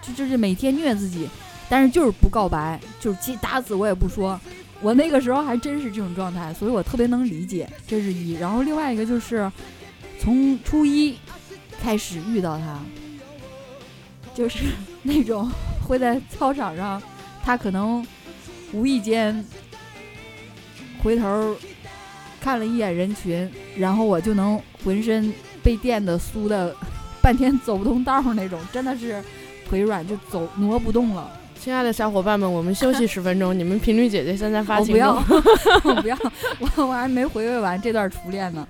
[0.00, 1.28] 就就是每天虐自己，
[1.68, 4.40] 但是就是不告白，就是鸡打死我也不说。
[4.82, 8.32] 我那个时候还真是这种状态，所以我特别能理解，这是一。
[8.32, 9.50] 然后另外一个就是
[10.18, 11.18] 从初一
[11.82, 12.78] 开始遇到他，
[14.34, 14.64] 就是
[15.02, 15.50] 那种
[15.86, 17.02] 会在操场上，
[17.42, 18.06] 他可能
[18.72, 19.44] 无意间
[21.02, 21.54] 回头
[22.40, 26.74] 看了一眼人群，然后我就能浑身被电的酥的，
[27.20, 29.22] 半天走不动道儿那种，真的是
[29.68, 31.39] 腿软就走挪不动了。
[31.60, 33.56] 亲爱的小伙伴们，我们休息十分钟。
[33.56, 35.14] 你们频率姐姐现在发情我不要，
[35.84, 36.16] 我不要，
[36.58, 38.66] 我我还没回味完这段初恋呢。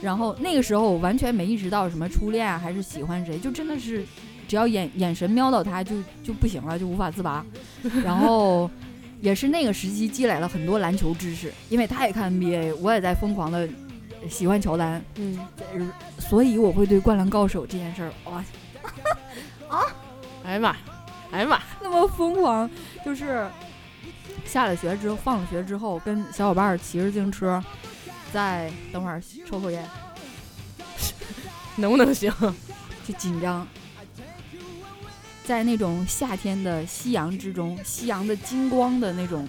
[0.00, 4.04] 然后那个时候我完全没意识到什么初恋啊，还是喜欢谁，就真的是
[4.46, 7.44] 只要眼眼神瞄到他就就不行了，就无法自拔。
[8.04, 8.70] 然后
[9.20, 13.68] 也是那个时期积累了很多篮球知识，因为他也看 NBA，我也在疯狂的
[14.30, 15.36] 喜欢乔丹，嗯，
[16.20, 18.44] 所以我会对《灌篮高手》这件事儿哇
[20.44, 20.76] 哎呀妈，
[21.30, 22.68] 哎呀妈， 那么疯狂，
[23.04, 23.46] 就是
[24.44, 27.62] 下了学之后，放了学之后，跟小伙伴儿骑着自行车，
[28.32, 29.86] 在等会儿抽口烟，
[31.76, 32.32] 能不能行？
[33.06, 33.66] 就紧张，
[35.44, 39.48] 在那种夏天的夕阳之中，夕阳的金光的那种，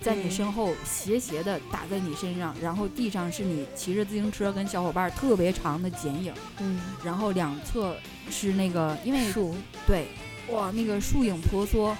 [0.00, 0.30] 在你嗯。
[0.30, 7.96] 身后斜斜的打在你身上，然后地上是你骑着自行车跟小伙伴儿特别长的剪影，嗯，然后两侧
[8.30, 9.54] 是那个因为树，
[9.86, 10.08] 对，
[10.52, 11.96] 哇，那个树影婆娑，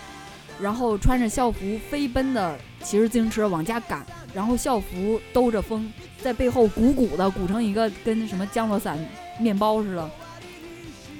[0.61, 5.91] 然后穿着校服飞奔的骑着自行车往家赶，然后校服兜着风，
[6.23, 8.99] 在背后鼓鼓的鼓成一个跟什么降落伞
[9.39, 10.11] 面包似的。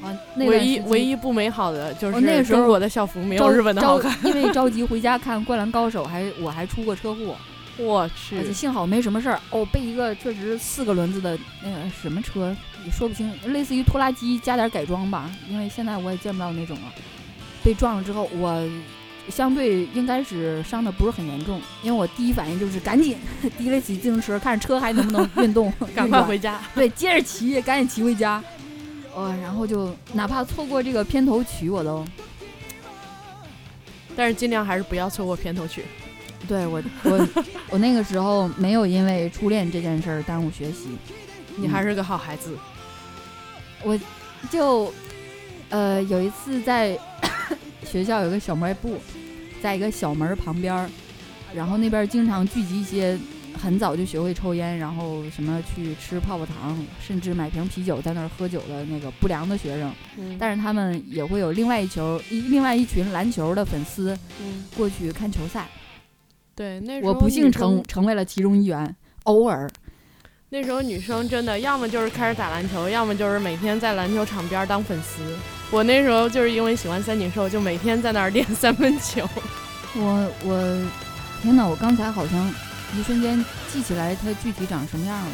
[0.03, 4.17] 啊，唯一唯一不美好的就是哦那个时候我的校服没有日本的好看。
[4.25, 7.37] 因为 着急回家看《灌篮高手》还，我还出过车祸，
[7.77, 9.39] 我而且去，幸好没什么事儿。
[9.51, 12.57] 哦，被一个确实四个轮子的那个什么车，
[12.87, 16.93] 也说不清，类似于拖拉机加点改装吧，因为现在我也见不到那种了。
[17.63, 18.69] 被撞了之后，我
[19.29, 23.17] 相对应该是伤的不是很严重，因为我第一反应就是赶紧
[23.59, 26.61] 提了起自行车，看车还能不能运动， 赶快回家。
[26.75, 28.43] 对，接着骑，赶紧骑回家。
[29.15, 32.05] 呃，然后就哪怕错过这个片头曲，我都
[34.17, 35.85] 但是尽量还是不要错过片头曲。
[36.49, 37.29] 对我我
[37.71, 40.89] 我那个时候没有因为初恋这件事儿耽误学习，
[41.57, 42.57] 你还是个好孩子。
[43.83, 43.99] 我
[44.51, 44.93] 就
[45.69, 46.99] 呃有一次在
[47.85, 48.99] 学校有个小卖部，
[49.63, 50.89] 在一个小门儿旁边儿，
[51.55, 53.19] 然后那边儿经常聚集一些
[53.61, 59.93] 很早就学会抽烟，然后什么去吃泡泡糖，甚至买瓶啤酒在那儿喝酒的那个不良的学生。
[60.17, 65.69] 嗯但是他们也会有另外一球一另外一群篮球的粉丝嗯，过去看球赛，
[66.55, 68.95] 对，那时候我不幸成成为了其中一员。
[69.25, 69.71] 偶尔，
[70.49, 75.21] 那时候女生真的要么就是开始打篮球，要么就是每天在篮球场边儿当粉丝。
[75.71, 79.29] 我那时候就是因为喜欢三井寿，就每天在那儿练三分球。
[79.95, 80.91] 我我
[81.43, 81.67] 天哪！
[81.67, 82.53] 我刚才好像
[82.99, 85.33] 一瞬间记起来他具体长什么样了。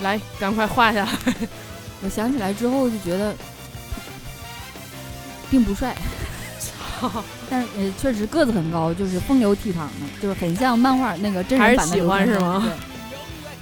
[0.00, 1.10] 来，赶快画下来。
[2.02, 3.34] 我想起来之后就觉得
[5.50, 5.96] 并不帅，
[7.48, 12.95] 但是呃确实个子很高，就是风流倜傥的，就是很像漫画那个真人版的还是喜欢是吗对。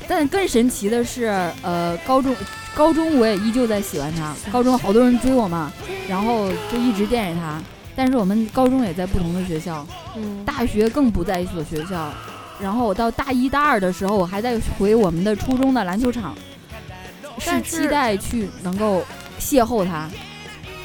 [0.08, 1.24] 但更神奇的是，
[1.62, 2.34] 呃，高中
[2.74, 5.72] 高中我也依旧在喜欢他，高中好多人追我嘛，
[6.08, 7.60] 然后就一直惦着他。
[7.96, 9.86] 但是我们高中也在不同的学校，
[10.16, 12.12] 嗯，大学更不在一所学校。
[12.60, 16.34] 然后我到大一大二的时候，我还在回我们的初中的篮球场，
[17.38, 19.04] 是是期待去能够
[19.40, 20.08] 邂逅他。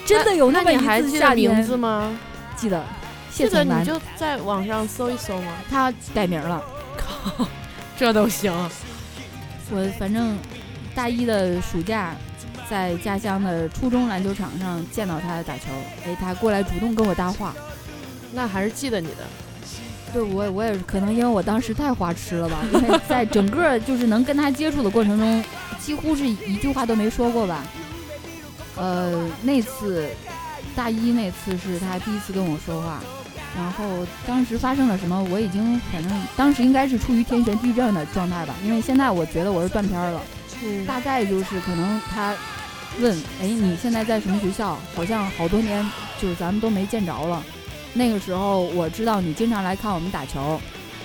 [0.05, 2.11] 真的有那么一你还记得次夏天名字吗？
[2.55, 2.83] 记得，
[3.31, 5.51] 谢这个你，就在网上搜一搜嘛。
[5.69, 6.63] 他改名了。
[6.97, 7.47] 靠
[7.97, 8.51] 这都行，
[9.71, 10.37] 我反正
[10.95, 12.15] 大一的暑假，
[12.69, 15.65] 在家乡的初中篮球场上见到他打球，
[16.05, 17.53] 哎，他过来主动跟我搭话。
[18.31, 19.25] 那还是记得你的。
[20.11, 25.43] 对我，我也是可能因为我当时太花痴了吧，因为在整个就是能跟他接触的过程中，
[25.79, 27.63] 几乎是一句话都没说过吧。
[28.75, 30.07] 呃，那次
[30.75, 32.99] 大一那次是他第一次跟我说话，
[33.57, 40.21] 然后当时发生了什么，我已经反正当时应该是处于天旋地转的状态吧，因为现在我觉得我是断片儿了。
[40.61, 42.35] 嗯大概就是可能他
[42.99, 44.77] 问，哎，你现在在什么学校？
[44.93, 45.89] 好像好多年
[46.21, 47.41] 就是咱们都没见着了。
[47.93, 50.59] 那个时候我知道你经常来看我们打球，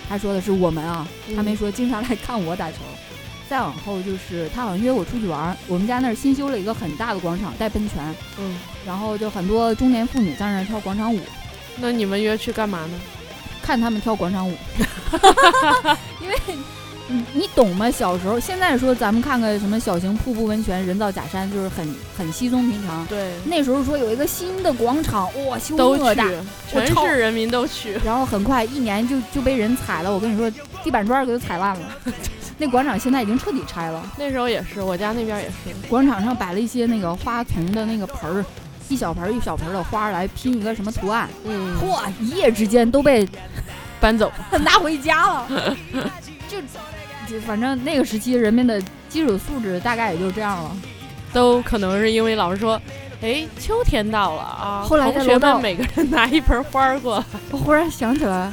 [0.08, 2.78] 他说的是我们啊，他没说经常来看我打球。
[3.48, 8.02] 再往后就是他好像约我出去玩儿，我们家那儿新修了一个很大的广场，带喷泉，
[8.40, 11.20] 嗯，然后就很多中年妇女在那儿跳广场舞，
[11.76, 13.00] 那你们约去干嘛呢？
[13.62, 14.54] 看他们跳广场舞，
[16.20, 16.36] 因为
[17.08, 17.90] 你你懂吗？
[17.90, 23.06] 小时候，现在说咱们看个什么小型瀑布温泉、人造假山，就是很很稀松平常。
[23.06, 26.28] 对，那时候说有一个新的广场，哇，修那么大，，
[26.70, 27.98] 全市人民都去。
[28.04, 30.12] 然后很快一年就就被人踩了。
[30.12, 30.50] 我跟你说，
[30.82, 31.88] 地板砖儿给都踩烂了。
[32.58, 35.54] 那广场现在已经彻底拆了，那时候也是，我家那边也是。
[35.88, 38.44] 广场上摆了一些那个花丛的那个盆儿，
[38.94, 43.28] 一小盆儿一小盆儿的花儿来拼一个什么图案，嗯，嚯，一夜之间都被
[43.98, 44.30] 搬走。
[44.62, 45.48] 拿回家了。
[46.48, 46.60] 就
[47.26, 50.70] 就反正那个时期人们的基础素质大概也就这样了。
[51.32, 52.80] 都可能是因为老师说，
[53.20, 57.24] 哎，秋天到了啊，后来在同学楼道们每个人拿一盆花儿过来。
[57.50, 58.52] 我忽然想起来，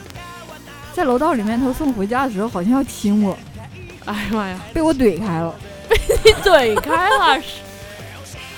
[0.92, 3.38] 在楼道里面他送回家的时候好像要亲我，
[4.06, 5.54] 哎呀妈呀，被我怼开了。
[5.88, 7.48] 被你怼开了，是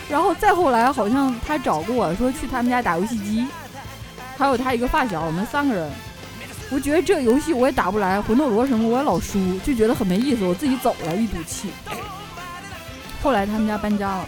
[0.09, 3.45] 然后再后来好像他找过我说去他们家打游戏机，
[4.37, 5.89] 还有他一个发小，我们三个人。
[6.69, 11.69] 我觉得这个游戏我也打不来，魂斗罗什么我也老输，就觉得很没意思，我自己走了，一赌气。
[13.21, 14.27] 后来他们家搬家了，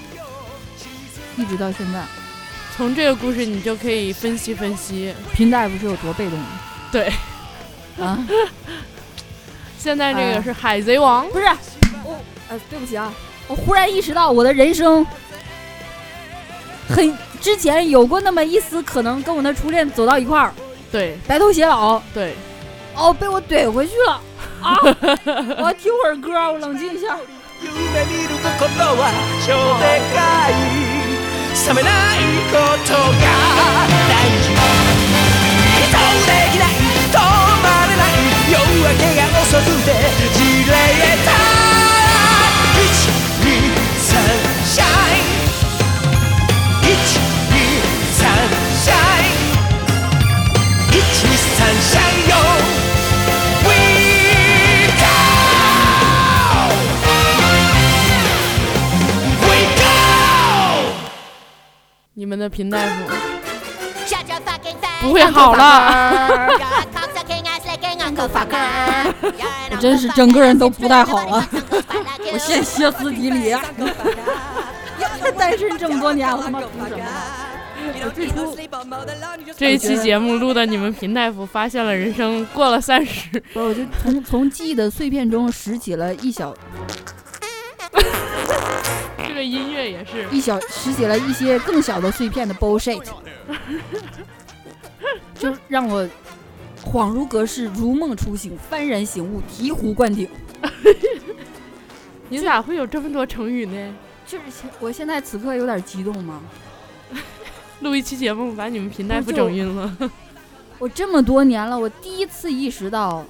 [1.38, 2.04] 一直到现在，
[2.78, 6.40] 从这个故事你就可以分析分析，平大夫是有多被动。
[6.92, 7.12] 对，
[8.00, 8.20] 啊，
[9.80, 11.46] 现在这个哎是海贼王，不是，
[12.04, 12.16] 我
[12.50, 13.12] 呃，对不起啊，
[13.48, 15.06] 我忽然意识到我的人生
[16.88, 20.54] 很之前有过那么一丝可能跟我的初恋走到一块儿，
[20.92, 21.18] 对。
[21.28, 22.34] 白头偕老，对，
[22.96, 24.22] 哦，被我怼回去了。
[24.62, 24.80] 啊！
[25.58, 27.18] 我要听会儿歌，我冷静一下。
[62.36, 62.86] 们的平大夫
[65.02, 66.50] 不不会好了。
[69.72, 71.48] 我 真是整个人都不太好了，
[72.34, 73.56] 我现歇斯底里。
[75.38, 77.06] 单身这么多年，我他妈图什么？
[78.04, 78.58] 我最初
[79.58, 86.56] 这一期节目录的，你们平大夫发现了人生过了三十，不是，我就从从记忆的碎片中拾起了一小
[87.92, 88.00] 这
[89.36, 93.04] 个音乐也是一小拾起了一些更小的碎片的 bullshit，
[95.38, 96.08] 就让我
[96.84, 100.28] 恍如隔世，如梦初醒，幡然醒悟，醍醐灌顶。
[102.30, 103.96] 你咋会有这么多成语呢？
[104.26, 106.42] 就是现我现在此刻有点激动吗？
[107.82, 110.12] 录一期节目把你们平大夫不整晕了。
[110.80, 113.24] 我这么多年了，我第一次意识到，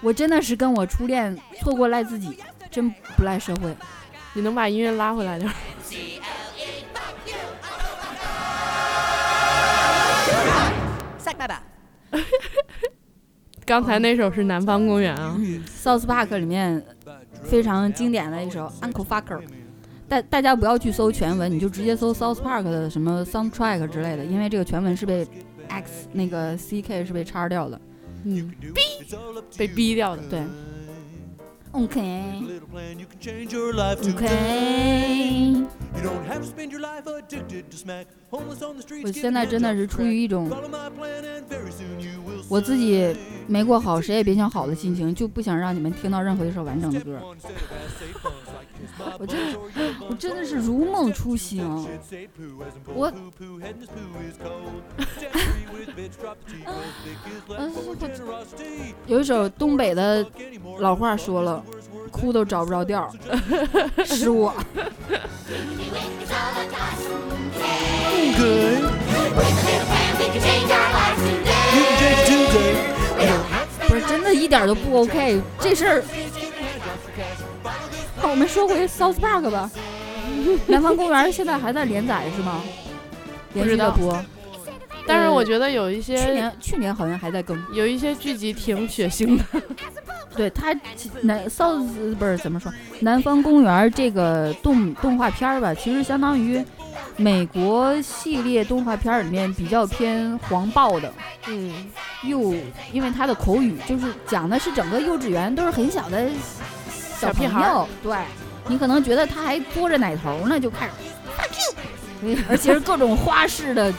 [0.00, 2.38] 我真的是跟我初恋错过赖自己，
[2.70, 3.74] 真不赖社会。
[4.38, 5.54] 你能把音乐拉回来点儿？
[13.66, 15.36] 刚才那首是《南方公园》啊
[15.66, 16.80] ，South Park 里面
[17.42, 19.40] 非常经典的一首《Uncle Fucker》，
[20.08, 25.26] 大大家不要去搜全文，你就直接搜 South Park 的什么 soundtrack 之类的，因为这个全文是被
[25.66, 27.80] X 那个 CK 是被叉掉的。
[28.22, 28.82] 嗯，逼
[29.56, 30.22] 被逼掉的。
[30.30, 30.44] 对
[31.72, 32.00] ok
[34.04, 34.26] ok，
[39.04, 40.50] 我现在真的是出于一种
[42.48, 43.14] 我自己
[43.46, 47.20] 没过好，谁也别想好的心情，就不想让你们听到任何一首完整的歌。
[49.18, 49.58] 我真的，
[50.10, 51.64] 我真的是如梦初醒。
[52.94, 53.12] 我，
[57.56, 57.72] 嗯
[59.06, 60.24] 有一首东北的
[60.78, 61.62] 老话说了，
[62.10, 63.10] 哭都找不着调儿，
[64.04, 64.54] 是我。
[73.88, 75.40] 不是真的，一点都不 OK。
[75.60, 76.04] 这事儿，
[78.20, 79.70] 好， 我们说回 South Park 吧。
[80.66, 82.62] 南方公园现在还在连载是吗？
[83.54, 84.20] 连续的播。
[85.06, 87.58] 但是我呃觉得有一些去年去年好像还在更。
[87.72, 89.44] 有一些剧集挺血腥的。
[90.36, 90.72] 对它
[91.22, 92.70] 南 South 不是怎么说？
[93.00, 96.62] 南方公园这个动动画片儿吧，其实相当于
[97.16, 101.12] 美国系列动画片儿里面比较偏黄暴的。
[101.48, 101.72] 嗯，
[102.22, 102.54] 幼，
[102.92, 106.28] 因为他的口语就是讲的是整个幼稚园都是很小的
[107.18, 108.16] 小小屁孩儿朋友，对
[108.68, 110.92] 你可能觉得他还嘬着奶头呢，就开始
[111.36, 111.50] fuck
[112.34, 113.92] you，而且是各种花式的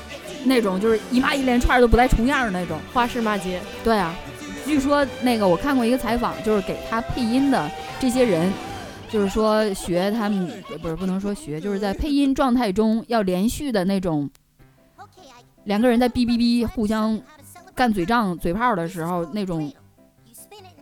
[0.43, 2.79] 那种，就是一骂一连串都不带重样的那种。
[2.93, 3.59] 花式骂街。
[3.83, 4.15] 对啊，
[4.65, 8.51] 据说那个我看过一个采访，就是给他配音的这些人，
[9.09, 14.29] 就是说学他们呃不是不能说学，就是在配音状态中要连续的那种，
[15.65, 17.19] 两个人在哔哔哔互相
[17.73, 19.71] 干嘴仗、嘴炮的时候那种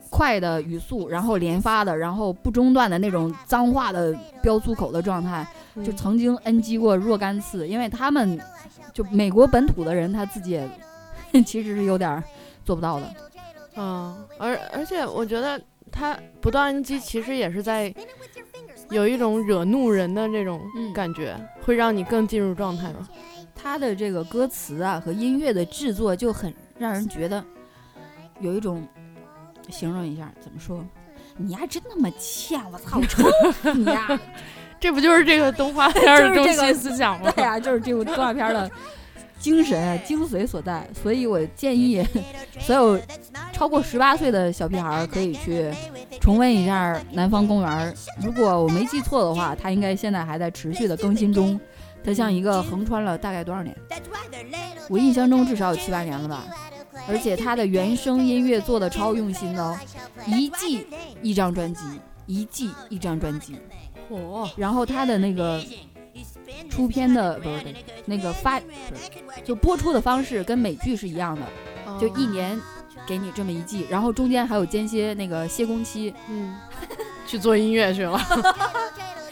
[0.10, 5.48] 快的语速，然后连发的，然后不中断的那种脏话的飙粗口的状态，
[5.84, 8.40] 就嗯曾经 NG 过若干次，因为他们
[8.94, 10.70] 就美国本土的人他自己也
[11.46, 12.24] 其实是有点儿
[12.66, 13.14] 做不到的。
[13.76, 15.60] 嗯，而而且我觉得
[15.92, 17.94] 他不断 NG 其实也是在
[18.90, 23.08] 有一种惹怒人的这种嗯感觉，会让你更进入状态吧。
[23.54, 27.44] 他的这个歌词啊和音乐的制作就很让人觉得
[28.40, 28.88] 有一种
[29.70, 30.84] 形容一下怎么说？
[31.38, 34.08] 你丫真那么欠我操， 我抽你呀！
[34.80, 37.32] 这不就是这个动画 片儿的中就是这个心思想吗？
[37.36, 38.70] 对呀、就是这部动画片的
[39.40, 40.88] 精神啊、精髓所在。
[41.02, 42.04] 所以我建议
[42.60, 43.00] 所有
[43.54, 45.72] 超过十八岁的小屁孩儿可以去
[46.20, 47.94] 重温一下《南方公园》。
[48.24, 51.60] 如果我没记错的话，它应该现在还在持续的更新中。
[52.04, 53.76] 它像一个横穿了大概多少年？
[54.90, 56.46] 我印象中至少有七八年了吧。
[57.08, 59.78] 而且他的原声音乐做的超用心的哦，
[60.26, 60.88] 一季
[61.22, 61.82] 一张专辑，
[62.26, 63.58] 一季一张专辑。
[64.10, 65.62] 嚯、然后他的那个
[66.70, 67.76] 出片的不是
[68.06, 71.46] 那个发，不是就播出的方式跟美剧是一样的，
[72.00, 72.60] 就一年
[73.06, 76.56] 给你这么一季，然后中间还有间歇那个歇工期，嗯，
[77.28, 78.20] 去做音乐去了。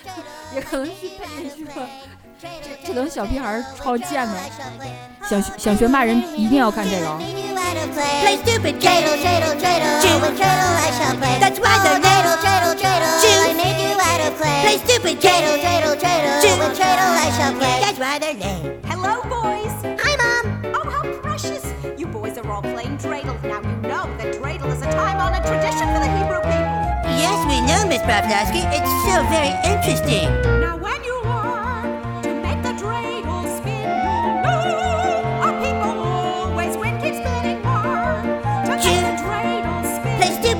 [0.53, 1.89] 也可能去配音去了。
[2.41, 2.47] 这
[2.85, 4.33] 这等小屁孩儿超贱的，
[5.29, 7.17] 想学想学骂人一定要看这个哦。
[7.95, 10.19] Play stupid dreidel, dreidel, dreidel.
[10.19, 11.39] With dreidel I shall play.
[11.39, 11.75] That's why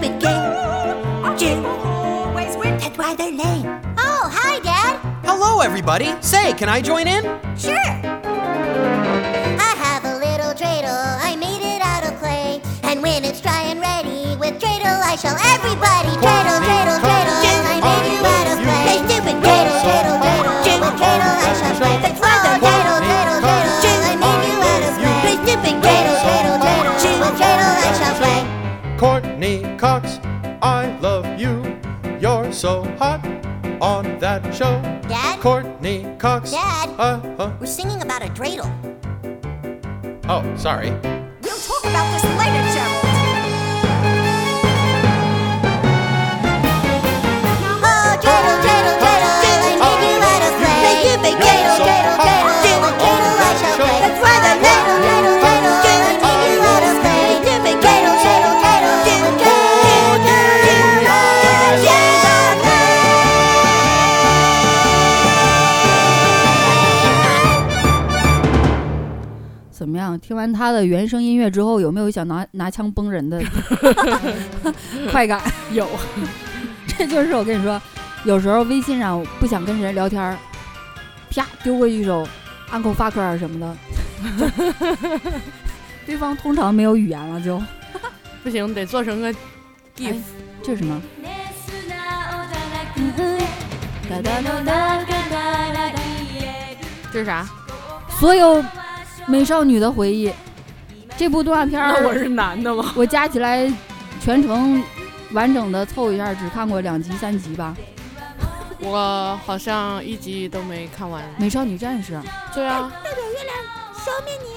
[0.06, 1.26] spin, Play stupid game.
[1.26, 1.64] our Jim.
[2.80, 3.82] That's why they're lame.
[3.98, 5.00] Oh, hi, Dad.
[5.26, 6.14] Hello, everybody.
[6.22, 7.24] Say, can I join in?
[7.58, 7.78] Sure.
[7.78, 11.18] I have a little dreidel.
[11.22, 12.62] I made it out of clay.
[12.84, 16.75] And when it's dry and ready, with dreidel I shall everybody dreidel, dreidel.
[36.98, 37.24] Cox.
[37.24, 37.32] Dad?
[37.32, 37.58] Uh huh.
[37.60, 38.72] We're singing about a dreidel.
[40.28, 40.90] Oh, sorry.
[70.46, 73.42] 完他的原声音乐之后，有没有想拿拿枪崩人的
[75.12, 75.42] 快感？
[75.72, 75.90] 有，
[76.88, 77.82] 这就是我跟你说，
[78.26, 80.38] 有时候微信上不想跟谁聊天儿，
[81.32, 82.28] 啪丢过去一首
[82.72, 83.76] Uncle Fucker 什么的，
[86.06, 87.60] 对方通常没有语言了就，
[88.44, 89.34] 不行，得做成个
[89.98, 90.12] GIF。
[90.12, 90.16] 哎
[90.62, 91.02] 这是什么？
[97.12, 97.48] 这是啥？
[98.20, 98.64] 所有
[99.28, 100.32] 美少女的回忆，
[101.18, 102.94] 这部动画片儿那我是男的吗？
[102.96, 103.72] 我加起来
[104.22, 104.84] 全程
[105.32, 107.76] 完整的凑一下，只看过两集三集吧。
[108.80, 111.24] 我好像一集都没看完。
[111.38, 112.22] 美少女战士，
[112.54, 113.58] 对啊，代表月亮
[113.94, 114.48] 消灭你！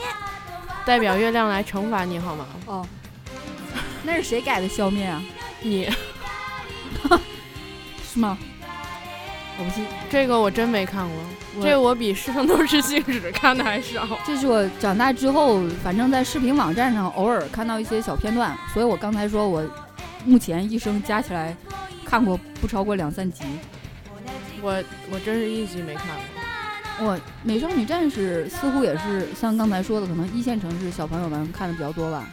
[0.84, 2.46] 代表月亮来惩罚你好吗？
[2.66, 2.86] 哦，
[4.02, 5.22] 那是谁改的消灭啊？
[5.62, 5.88] 你
[8.12, 8.36] 是吗？
[9.58, 11.16] 我不信，这个我真没看过，
[11.56, 14.06] 我这我比《圣斗士星矢》看的还少。
[14.24, 19.68] 这是我长大之后，反正在视频网站上偶尔看到一些小片段，所以我刚才说我
[20.24, 21.56] 目前一生加起来
[22.04, 23.42] 看过不超过两三集。
[24.62, 27.06] 我我真是一集没看过。
[27.06, 32.28] 我美少女战士似乎也是像刚才说的，可能一线城市小朋友们看的比较多吧，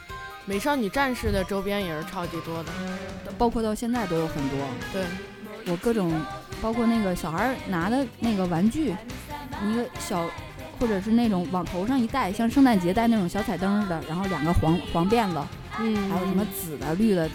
[0.46, 2.72] 美少女战士的周边也是超级多的。
[3.38, 4.60] 包括到现在都有很多。
[4.94, 5.04] 对，
[5.68, 6.12] 我各种，
[6.62, 8.96] 包括那个小孩儿拿的那个玩具，
[9.66, 10.30] 一个小，
[10.80, 15.42] 或者是那种往头上一戴，像圣诞节戴那种小彩灯似的，然后两个黄黄辫子，
[15.80, 17.30] 嗯，还有什么紫的、绿的，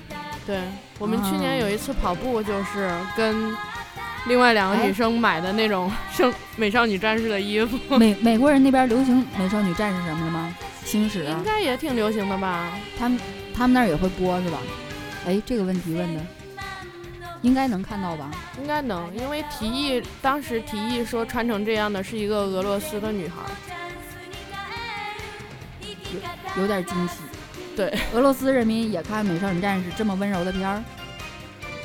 [0.47, 0.61] 对，
[0.99, 3.55] 我们去年啊有一次跑步，就是跟
[4.27, 10.55] 另外两个哎女生买的那种 圣美少女战士的衣服，美美国人那边流行美少女战士什么的吗？
[10.85, 12.71] 星矢啊应，该也挺流行的吧？
[12.99, 13.19] 他们
[13.55, 14.59] 他们那儿也会播是吧？
[15.27, 16.21] 哎，这个问题问的，
[17.43, 18.31] 应该能看到吧？
[18.61, 23.51] 应该能，因为提议当时提议说穿成这样的是一个俄罗斯的女孩儿，
[26.61, 27.15] 有点惊喜。
[27.77, 30.83] 对，俄罗斯人民也看美少女战士这么温柔的片儿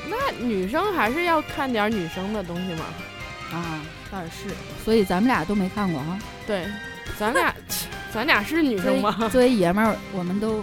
[0.09, 2.85] 那女生还是要看点女生的东西嘛。
[3.53, 3.81] 啊，
[4.11, 4.53] 倒也是，
[4.83, 6.19] 所以咱们俩都没看过哈。
[6.45, 6.65] 对，
[7.17, 7.55] 咱俩
[8.11, 9.15] 咱俩是女生吗？
[9.31, 10.61] 作为爷们儿，我们都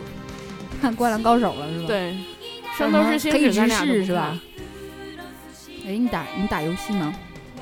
[0.83, 2.19] 看《灌篮高手》了是吧？，对，
[2.77, 4.52] 圣斗士星矢咱俩是吧看？？
[5.87, 7.13] 哎，你打你打游戏吗？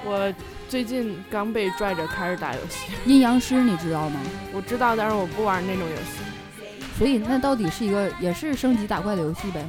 [0.04, 0.32] 我
[0.68, 4.20] 最近刚被拽着开始打游戏， 阴阳师你知道吗？
[4.52, 6.82] 我知道，但是我不玩那种游戏。
[6.98, 9.64] 所以那到底是一个也是升级打怪的游戏呗，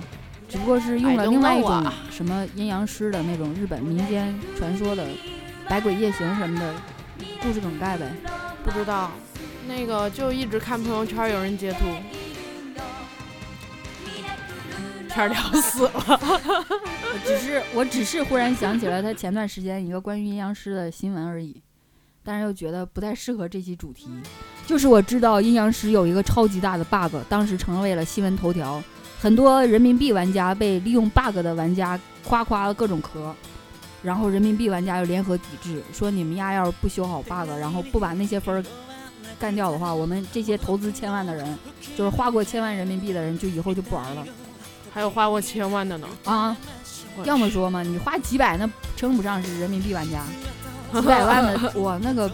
[0.49, 5.07] 只不过是用了另外一种啊什么阴阳师的那种日本民间传说的
[5.69, 6.73] 百鬼夜行什么的
[7.41, 8.11] 故事梗概呗。
[8.65, 9.11] 不知道，
[9.65, 11.85] 那个就一直看朋友圈有人截图，
[15.13, 15.91] 天儿聊 死了。
[17.13, 21.61] 我只是我只是忽然想起了他前段时间一个关于阴阳师的新闻而已，
[22.23, 24.09] 但是又觉得不太适合这期主题。
[24.65, 28.81] 就是我知道阴阳师有一个超级大的 bug，当时成为了新闻头条，
[29.19, 33.35] 很多人民币玩家被利用 bug 的玩家夸夸了各种壳，
[34.01, 38.63] 然后人民币玩家又联合抵制，说你们丫要是不修好 bug，然后不把那些分儿
[39.37, 41.57] 干掉的话，我们这些投资千万的人，
[41.97, 44.25] 就是花过千万人民币的人，就以后就不玩了。
[44.93, 46.55] 还有花过千万的呢，啊，
[47.23, 50.21] 要么说嘛，你花几百那称不上是人民币玩家，
[50.93, 52.29] 几百万的 我那个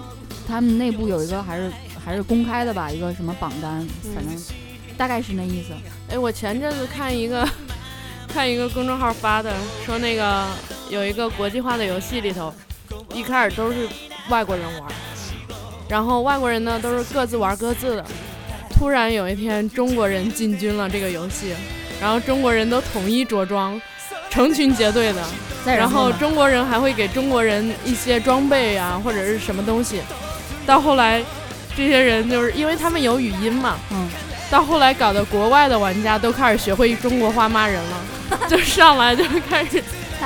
[0.48, 1.72] 他们内部有一个还是
[2.04, 3.86] 还是公开的吧，一个什么榜单，
[4.16, 4.36] 反正
[4.98, 5.74] 大概是那意思。
[6.10, 7.48] 哎，我前阵子看一个
[8.28, 9.54] 看一个公众号发的，
[9.86, 10.46] 说那个
[10.90, 12.54] 有一个国际化的游戏里头，
[13.14, 13.88] 一开始都是
[14.30, 14.92] 外国人玩，
[15.88, 18.06] 然后外国人呢都是各自玩各自的。
[18.72, 21.54] 突然有一天，中国人进军了这个游戏，
[22.02, 23.80] 然后中国人都统一着装，
[24.30, 25.22] 成群结队的，
[25.66, 30.02] 然后中国人还会给中国人一些装备啊，或者是什么东西。
[30.66, 31.24] 到后来，
[31.76, 34.08] 这些人就是因为他们有语音嘛，嗯，
[34.52, 39.82] 到后来搞得国外的玩家都开始学会中国话骂人了， 就上来就开始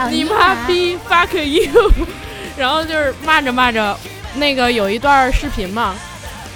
[0.10, 1.92] 你妈逼 fuck you，
[2.58, 3.98] 然后就是骂着骂着，
[4.36, 5.96] 那个有一段视频嘛，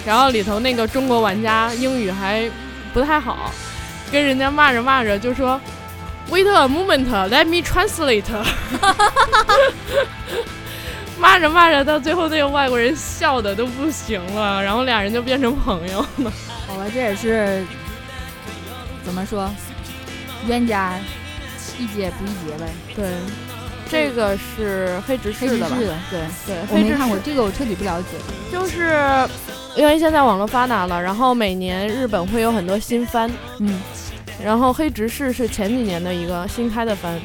[0.06, 2.50] 然后里头那个中国玩家英语还
[2.94, 3.52] 不太好，
[4.12, 5.60] 跟人家骂着骂着就说
[6.30, 8.24] wait a moment，let me translate，
[11.20, 16.32] 骂着骂着到最后那个外国人笑的都不行了，然后俩人就变成朋友了。
[16.68, 17.64] 好吧，这也是
[19.04, 19.50] 怎么说，
[20.48, 20.94] 冤家
[21.78, 22.70] 宜解不宜结呗。
[22.96, 23.06] 对，
[23.90, 25.76] 这个是黑执黑事的吧？
[25.78, 28.08] 执事的，对对，黑执我没看过事这个，我彻底不了解。
[28.52, 29.28] 就是
[29.76, 33.82] 因为现在网络发达了，然后每年日本会有很多新番，嗯，
[34.44, 37.20] 然后黑执事是前几年的一个新开的番，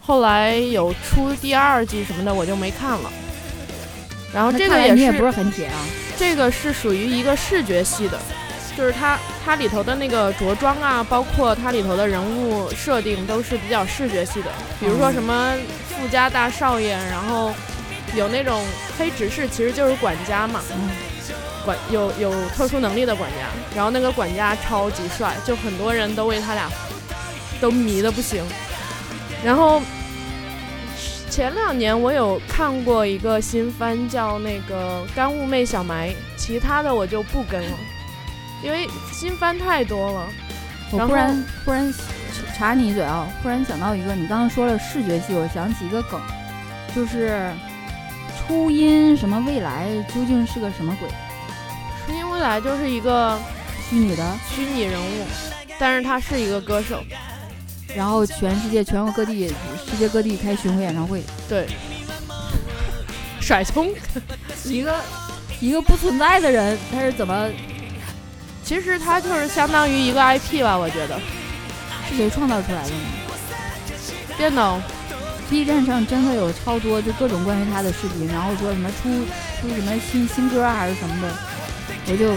[0.00, 3.10] 后来有出第二季什么的，我就没看了。
[4.32, 5.78] 然后这个也是你也不是很铁啊。
[6.18, 8.18] 这个是属于一个视觉系的，
[8.76, 15.54] 就是它它里头的那个着装啊，包括它里头的人物设定都是比较视觉系的，比如说什么
[15.88, 17.54] 富家大少爷，然后
[18.14, 18.62] 有那种
[18.98, 20.60] 黑执事，其实就是管家嘛，
[21.66, 23.38] 管有有特殊能力的管家，
[23.74, 26.70] 然后那个管家超级帅，就很多人都为他俩
[27.60, 28.42] 都迷的不行。
[29.44, 29.82] 然后
[31.28, 37.76] 前两年我有看过一个新番，叫那个《干物妹小埋》，其他的我就不跟了，
[38.62, 40.28] 因为新番太多了。
[40.92, 41.92] 然我忽然忽然
[42.56, 46.20] 插你一嘴啊，忽然想到一个，你刚刚说了视觉系，我想起一个梗，
[46.94, 47.50] 就是
[48.38, 51.08] 初音什么未来究竟是个什么鬼？
[52.06, 53.36] 初音未来就是一个
[53.90, 55.26] 虚拟的，虚拟人物，
[55.78, 57.02] 但是他是一个歌手。
[57.94, 61.66] 然后全世界全国各地世界各地开巡回演唱会，对，
[63.40, 63.92] 甩葱。
[64.64, 64.94] 一个
[65.60, 67.48] 一个不存在的人，他是怎么
[68.62, 71.18] 其实他就是相当于一个 IP 吧，我觉得。
[72.08, 72.96] 是谁创造出来的呢
[74.38, 74.80] 电脑
[75.50, 79.08] ？B 站上真的有超多就各种关于他的视频，然后说什么出
[79.60, 81.36] 出什么新新歌啊还是什么的，
[82.08, 82.34] 我就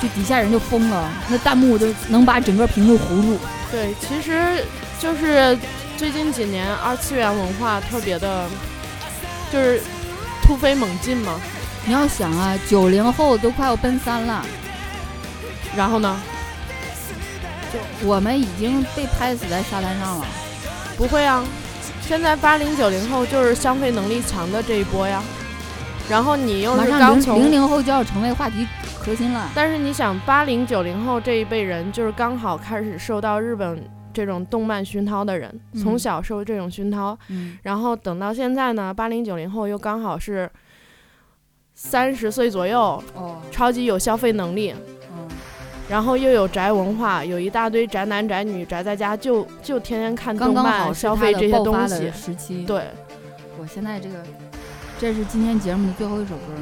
[0.00, 3.38] 就底下人就疯了，那弹幕都能把整个屏幕糊住。
[3.70, 4.64] 对，其实
[4.98, 5.56] 就是
[5.96, 8.46] 最近几年二次元文化特别的，
[9.52, 9.82] 就是
[10.42, 11.40] 突飞猛进嘛。
[11.86, 14.44] 你要想啊，九零后都快要奔三了，
[15.76, 16.20] 然后呢，
[17.72, 20.26] 就我们已经被拍死在沙滩上了。
[20.96, 21.44] 不会啊，
[22.06, 25.22] 现在八零九零后就是消费能力强的这一波呀。
[26.08, 28.66] 然后你又马上零是刚从零零后就要成为话题
[29.00, 29.50] 核心了。
[29.54, 33.82] 但是你想，八零九零后这一辈人，就是刚好开始受到日本
[34.12, 40.50] 这种动漫熏陶的人，嗯从小受这种熏陶，嗯，然后等到现在呢，八零九零后又刚好是
[41.74, 44.74] 三十岁左右，哦，超级有消费能力，
[45.16, 45.28] 嗯，
[45.88, 52.10] 然后又有宅文化，有一大堆宅男宅女宅在家就就天天看动刚刚好漫，消费这些东西。
[52.10, 52.82] 时期。，对，
[53.58, 54.22] 我现在这个，
[54.98, 56.52] 这是今天节目的最后一首歌。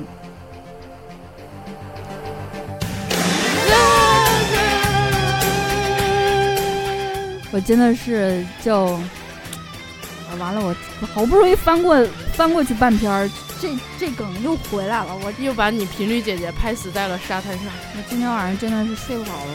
[7.52, 12.04] 我真的是就，啊完了，我我好不容易翻过
[12.34, 13.30] 翻过去半篇儿，
[13.62, 13.70] 这
[14.00, 15.16] 这梗又回来了。
[15.24, 17.68] 我又把你频率姐姐拍死在了沙滩上。
[17.96, 19.52] 我今天晚上真的是睡不好了。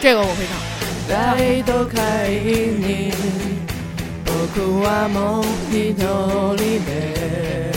[0.00, 0.58] 这个我会唱。
[1.08, 1.96] 大都会
[2.78, 3.12] に
[4.24, 7.72] 僕はもう一人で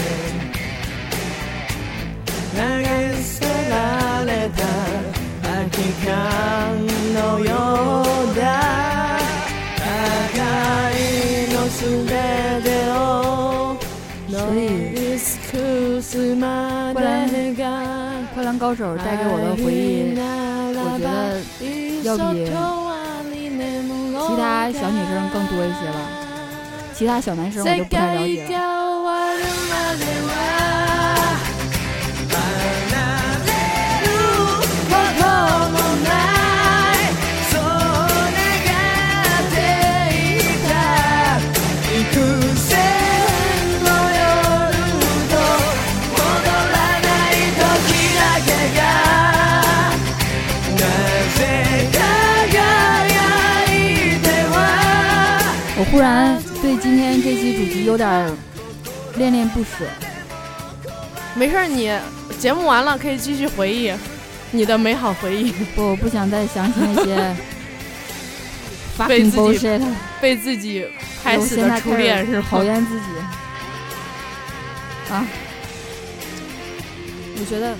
[2.56, 2.86] 投げ
[3.22, 3.74] 捨てら
[4.26, 4.60] れた
[5.80, 6.12] 空き缶
[7.14, 7.48] のよ
[8.04, 8.42] うだ
[9.80, 10.44] 互
[10.92, 11.82] いの全
[12.62, 13.00] てを
[14.30, 15.54] 所以乗り尽く
[16.02, 16.44] すま
[16.94, 17.00] で
[17.54, 17.64] が
[18.36, 20.20] 快乐高手带给我的回忆，
[20.76, 21.08] 我觉得
[22.04, 22.44] 要比
[24.28, 24.44] 其他
[24.74, 25.96] 小女生更多一些吧。
[26.94, 30.29] 其他小男生我就不太了解了。
[55.91, 58.33] 忽然对今天这期主题有点
[59.17, 59.85] 恋恋不舍。
[61.35, 61.93] 没事儿，你
[62.39, 63.93] 节目完了可以继续回忆
[64.53, 67.37] 你的美好回忆，不，我不想再想起那些
[69.09, 69.81] 被自己。
[70.21, 70.87] 被自己
[71.25, 72.47] 拍死的初恋是吗？
[72.51, 73.07] 讨厌自己
[75.11, 75.27] 啊！
[77.39, 77.75] 我觉得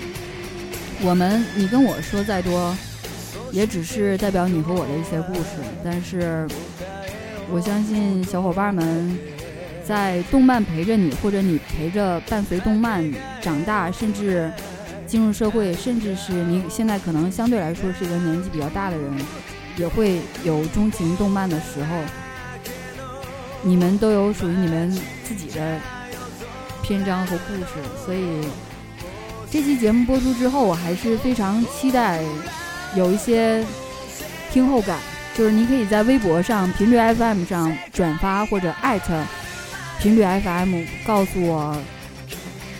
[1.01, 2.75] 我们你跟我说再多，
[3.51, 5.49] 也只是代表你和我的一些故事，
[5.83, 6.47] 但是
[7.49, 9.17] 我相信小伙伴们
[9.83, 13.03] 在动漫陪着你，或者你陪着伴随动漫
[13.41, 14.51] 长大，甚至
[15.07, 19.11] 进入社会，甚至是你现在可能相对来说是一个年纪比较大的人，
[19.77, 21.95] 也会有钟情动漫的时候。
[23.63, 24.91] 你们都有属于你们
[25.23, 25.79] 自己的
[26.81, 27.65] 篇章和故事，
[28.03, 28.41] 所以
[29.51, 32.23] 这期节目播出之后，我还是非常期待
[32.95, 33.63] 有一些
[34.51, 34.97] 听后感，
[35.33, 39.23] 就是你可以在微博上、频率 FM 上转发或者艾特
[39.99, 41.75] 频率 FM，告诉我，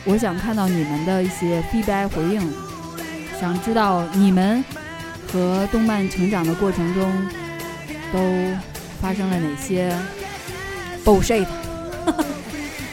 [0.03, 2.41] 我想看到你们的一些 feedback 回应，
[3.39, 4.63] 想知道你们
[5.31, 7.11] 和动漫成长的过程中
[8.11, 8.19] 都
[9.01, 9.95] 发生了哪些
[11.05, 11.47] bullshit，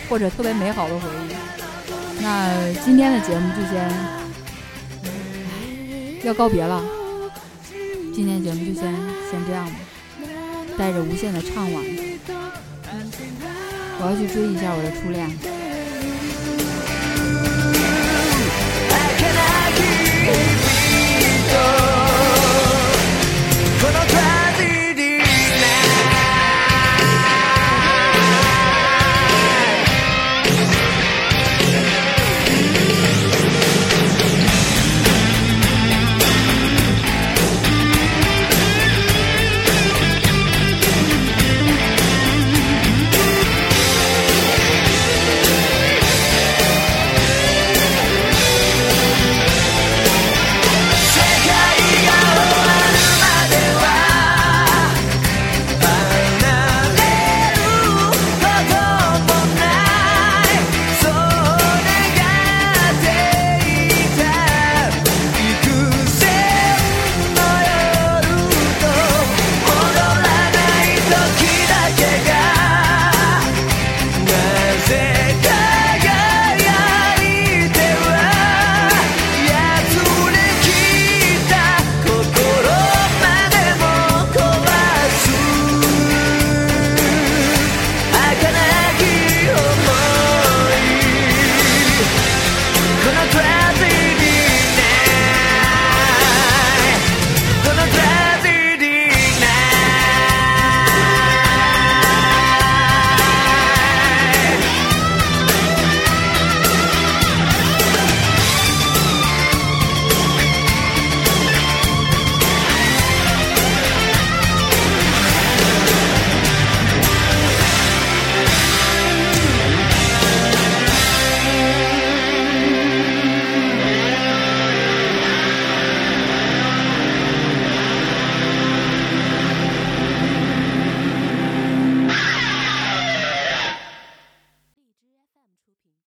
[0.08, 1.34] 或者特别美好的回忆。
[2.22, 3.90] 那今天的节目就先
[6.24, 6.82] 要告别了。
[8.14, 8.92] 今天节目就先
[9.30, 9.72] 先这样吧，
[10.78, 11.82] 带着无限的畅惘，
[14.00, 15.57] 我要去追一下我的初恋。